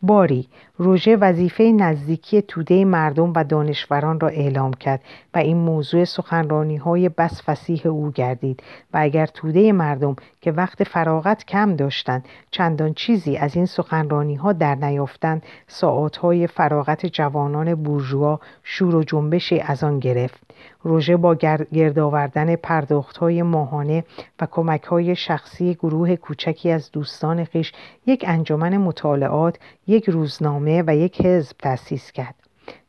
باری 0.02 0.48
روژه 0.78 1.16
وظیفه 1.16 1.64
نزدیکی 1.64 2.42
توده 2.42 2.84
مردم 2.84 3.32
و 3.36 3.44
دانشوران 3.44 4.20
را 4.20 4.28
اعلام 4.28 4.72
کرد 4.72 5.00
و 5.34 5.38
این 5.38 5.56
موضوع 5.56 6.04
سخنرانی 6.04 6.76
های 6.76 7.08
بس 7.08 7.42
فسیح 7.42 7.86
او 7.86 8.10
گردید 8.10 8.62
و 8.94 8.98
اگر 9.00 9.26
توده 9.26 9.72
مردم 9.72 10.16
که 10.40 10.52
وقت 10.52 10.84
فراغت 10.84 11.44
کم 11.44 11.76
داشتند 11.76 12.24
چندان 12.50 12.94
چیزی 12.94 13.36
از 13.36 13.56
این 13.56 13.66
سخنرانی 13.66 14.34
ها 14.34 14.52
در 14.52 14.74
نیافتند 14.74 15.42
ساعت 15.66 16.16
های 16.16 16.46
فراغت 16.46 17.06
جوانان 17.06 17.74
بورژوا 17.74 18.40
شور 18.62 18.94
و 18.94 19.02
جنبشی 19.02 19.60
از 19.60 19.84
آن 19.84 19.98
گرفت. 19.98 20.54
روژه 20.84 21.16
با 21.16 21.34
گرد 21.72 21.98
آوردن 21.98 22.56
پرداخت 22.56 23.16
های 23.16 23.42
ماهانه 23.42 24.04
و 24.40 24.46
کمک 24.50 24.82
های 24.82 25.16
شخصی 25.16 25.74
گروه 25.74 26.16
کوچکی 26.16 26.70
از 26.70 26.90
دوستان 26.90 27.44
خیش 27.44 27.72
یک 28.06 28.24
انجمن 28.28 28.76
مطالعات 28.76 29.58
یک 29.86 30.08
روزنامه 30.08 30.84
و 30.86 30.96
یک 30.96 31.26
حزب 31.26 31.56
تأسیس 31.58 32.12
کرد. 32.12 32.43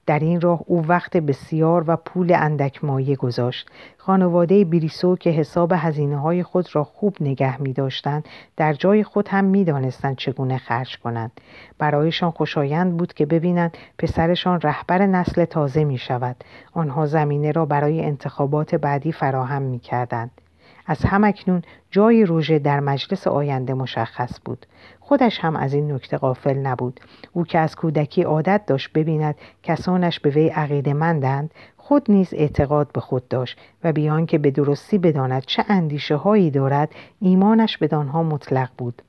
در 0.06 0.20
این 0.20 0.42
راه 0.42 0.62
او 0.66 0.88
وقت 0.88 1.18
بسیار 1.18 1.84
و 1.88 1.96
پول 1.96 2.34
اندک 2.34 2.84
مایه 2.84 3.16
گذاشت. 3.16 3.70
خانواده 3.98 4.66
بریسو 4.66 5.16
که 5.16 5.30
حساب 5.30 5.74
هزینه 5.76 6.18
های 6.18 6.44
خود 6.44 6.76
را 6.76 6.84
خوب 6.84 7.18
نگه 7.22 7.62
می 7.62 7.74
داشتند 7.74 8.28
در 8.58 8.74
جای 8.74 9.04
خود 9.04 9.28
هم 9.28 9.46
می 9.46 9.92
چگونه 10.18 10.58
خرج 10.58 10.98
کنند. 10.98 11.32
برایشان 11.78 12.32
خوشایند 12.32 12.98
بود 12.98 13.14
که 13.14 13.26
ببینند 13.26 13.78
پسرشان 13.98 14.62
رهبر 14.62 15.06
نسل 15.06 15.46
تازه 15.46 15.84
می 15.84 15.98
شود 15.98 16.44
آنها 16.74 17.06
زمینه 17.06 17.52
را 17.52 17.66
برای 17.66 18.06
انتخابات 18.06 18.76
بعدی 18.76 19.12
فراهم 19.12 19.62
می 19.62 19.80
کردند 19.80 20.32
از 20.86 21.06
همکنون 21.06 21.62
جای 21.92 22.26
روژه 22.26 22.60
در 22.60 22.80
مجلس 22.80 23.28
آینده 23.28 23.74
مشخص 23.74 24.40
بود. 24.46 24.66
خودش 25.08 25.40
هم 25.40 25.56
از 25.56 25.74
این 25.74 25.92
نکته 25.92 26.18
غافل 26.18 26.58
نبود. 26.58 27.00
او 27.34 27.44
که 27.44 27.60
از 27.60 27.76
کودکی 27.76 28.24
عادت 28.24 28.62
داشت 28.68 28.94
ببیند 28.94 29.36
کسانش 29.64 30.20
به 30.20 30.30
وی 30.30 30.48
عقیده 30.48 30.94
مندند 30.94 31.54
خود 31.78 32.12
نیز 32.12 32.34
اعتقاد 32.34 32.92
به 32.92 33.02
خود 33.02 33.28
داشت 33.28 33.58
و 33.84 33.94
بیان 33.94 34.26
که 34.26 34.38
به 34.38 34.52
درستی 34.52 34.98
بداند 34.98 35.44
چه 35.46 35.66
اندیشه 35.70 36.16
هایی 36.16 36.52
دارد 36.52 36.96
ایمانش 37.20 37.78
به 37.78 37.88
دانها 37.88 38.24
مطلق 38.24 38.70
بود. 38.78 39.02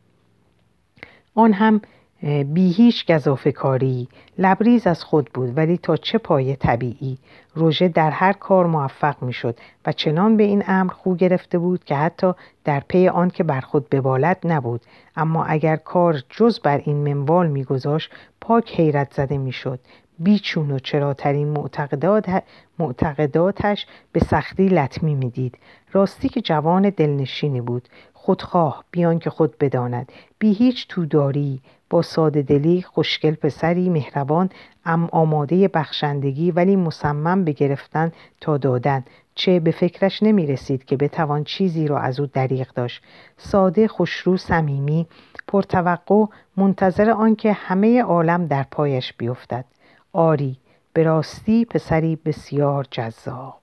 آن 1.35 1.53
هم 1.53 1.81
بی 2.23 2.73
هیچ 2.73 3.12
گذافه 3.12 3.53
کاری 3.53 4.09
لبریز 4.39 4.87
از 4.87 5.05
خود 5.05 5.31
بود 5.35 5.57
ولی 5.57 5.79
تا 5.79 5.97
چه 5.97 6.19
پایه 6.19 6.57
طبیعی. 6.57 7.19
روژه 7.55 7.89
در 7.89 8.11
هر 8.11 8.33
کار 8.33 8.67
موفق 8.67 9.23
می 9.23 9.33
شد 9.33 9.59
و 9.87 9.93
چنان 9.93 10.37
به 10.37 10.43
این 10.43 10.62
امر 10.67 10.93
خو 10.93 11.14
گرفته 11.14 11.59
بود 11.59 11.85
که 11.85 11.95
حتی 11.97 12.33
در 12.64 12.83
پی 12.89 13.09
آن 13.09 13.31
که 13.31 13.45
بر 13.45 13.61
خود 13.61 13.89
ببالد 13.89 14.39
نبود. 14.45 14.81
اما 15.17 15.45
اگر 15.45 15.77
کار 15.77 16.23
جز 16.31 16.61
بر 16.61 16.79
این 16.85 16.97
منوال 16.97 17.47
میگذاشت 17.47 18.11
پاک 18.41 18.81
حیرت 18.81 19.14
زده 19.14 19.39
می‌شد. 19.39 19.81
بیچون 20.19 20.71
و 20.71 20.79
چراترین 20.79 21.49
معتقدات 21.49 22.43
معتقداتش 22.79 23.87
به 24.12 24.21
سختی 24.21 24.69
لطمی 24.69 25.14
می‌دید. 25.14 25.59
راستی 25.93 26.29
که 26.29 26.41
جوان 26.41 26.91
دلنشینی 26.91 27.61
بود. 27.61 27.89
خودخواه 28.12 28.85
بیان 28.91 29.19
که 29.19 29.31
خود 29.31 29.59
بداند. 29.59 30.12
بی 30.39 30.53
هیچ 30.53 30.89
توداری 30.89 31.61
با 31.91 32.03
ساده 32.03 32.43
دلی 32.43 32.82
خوشگل 32.82 33.34
پسری 33.34 33.91
مهربان 33.91 34.51
ام 34.84 35.09
آماده 35.12 35.68
بخشندگی 35.68 36.51
ولی 36.51 36.76
مصمم 36.76 37.45
به 37.45 37.53
گرفتن 37.53 38.12
تا 38.41 38.57
دادن 38.57 39.05
چه 39.34 39.61
به 39.61 39.70
فکرش 39.70 40.22
نمی 40.22 40.47
رسید 40.47 40.84
که 40.84 40.97
بتوان 40.97 41.45
چیزی 41.45 41.89
را 41.89 41.99
از 41.99 42.20
او 42.20 42.26
دریغ 42.26 42.72
داشت. 42.74 43.03
ساده 43.39 43.89
خوشرو 43.89 44.37
صمیمی 44.37 45.07
پرتوقع 45.49 46.24
منتظر 46.57 47.11
آنکه 47.11 47.53
همه 47.53 48.03
عالم 48.03 48.47
در 48.47 48.62
پایش 48.70 49.12
بیفتد. 49.12 49.64
آری 50.12 50.57
به 50.93 51.03
راستی 51.03 51.64
پسری 51.64 52.16
بسیار 52.16 52.87
جذاب. 52.91 53.55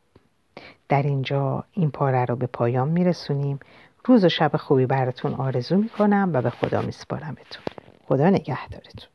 در 0.90 1.04
اینجا 1.04 1.64
این 1.72 1.92
پاره 1.92 2.26
رو 2.26 2.36
به 2.36 2.48
پایان 2.48 2.90
میرسونیم. 2.90 3.60
روز 4.06 4.26
و 4.26 4.30
شب 4.30 4.58
خوبی 4.58 4.86
براتون 4.86 5.34
آرزو 5.34 5.78
می‌کنم 5.78 6.30
و 6.34 6.42
به 6.42 6.50
خدا 6.50 6.82
میسپارمتون. 6.82 7.64
خدا 8.04 8.30
نگهدارتون. 8.30 9.13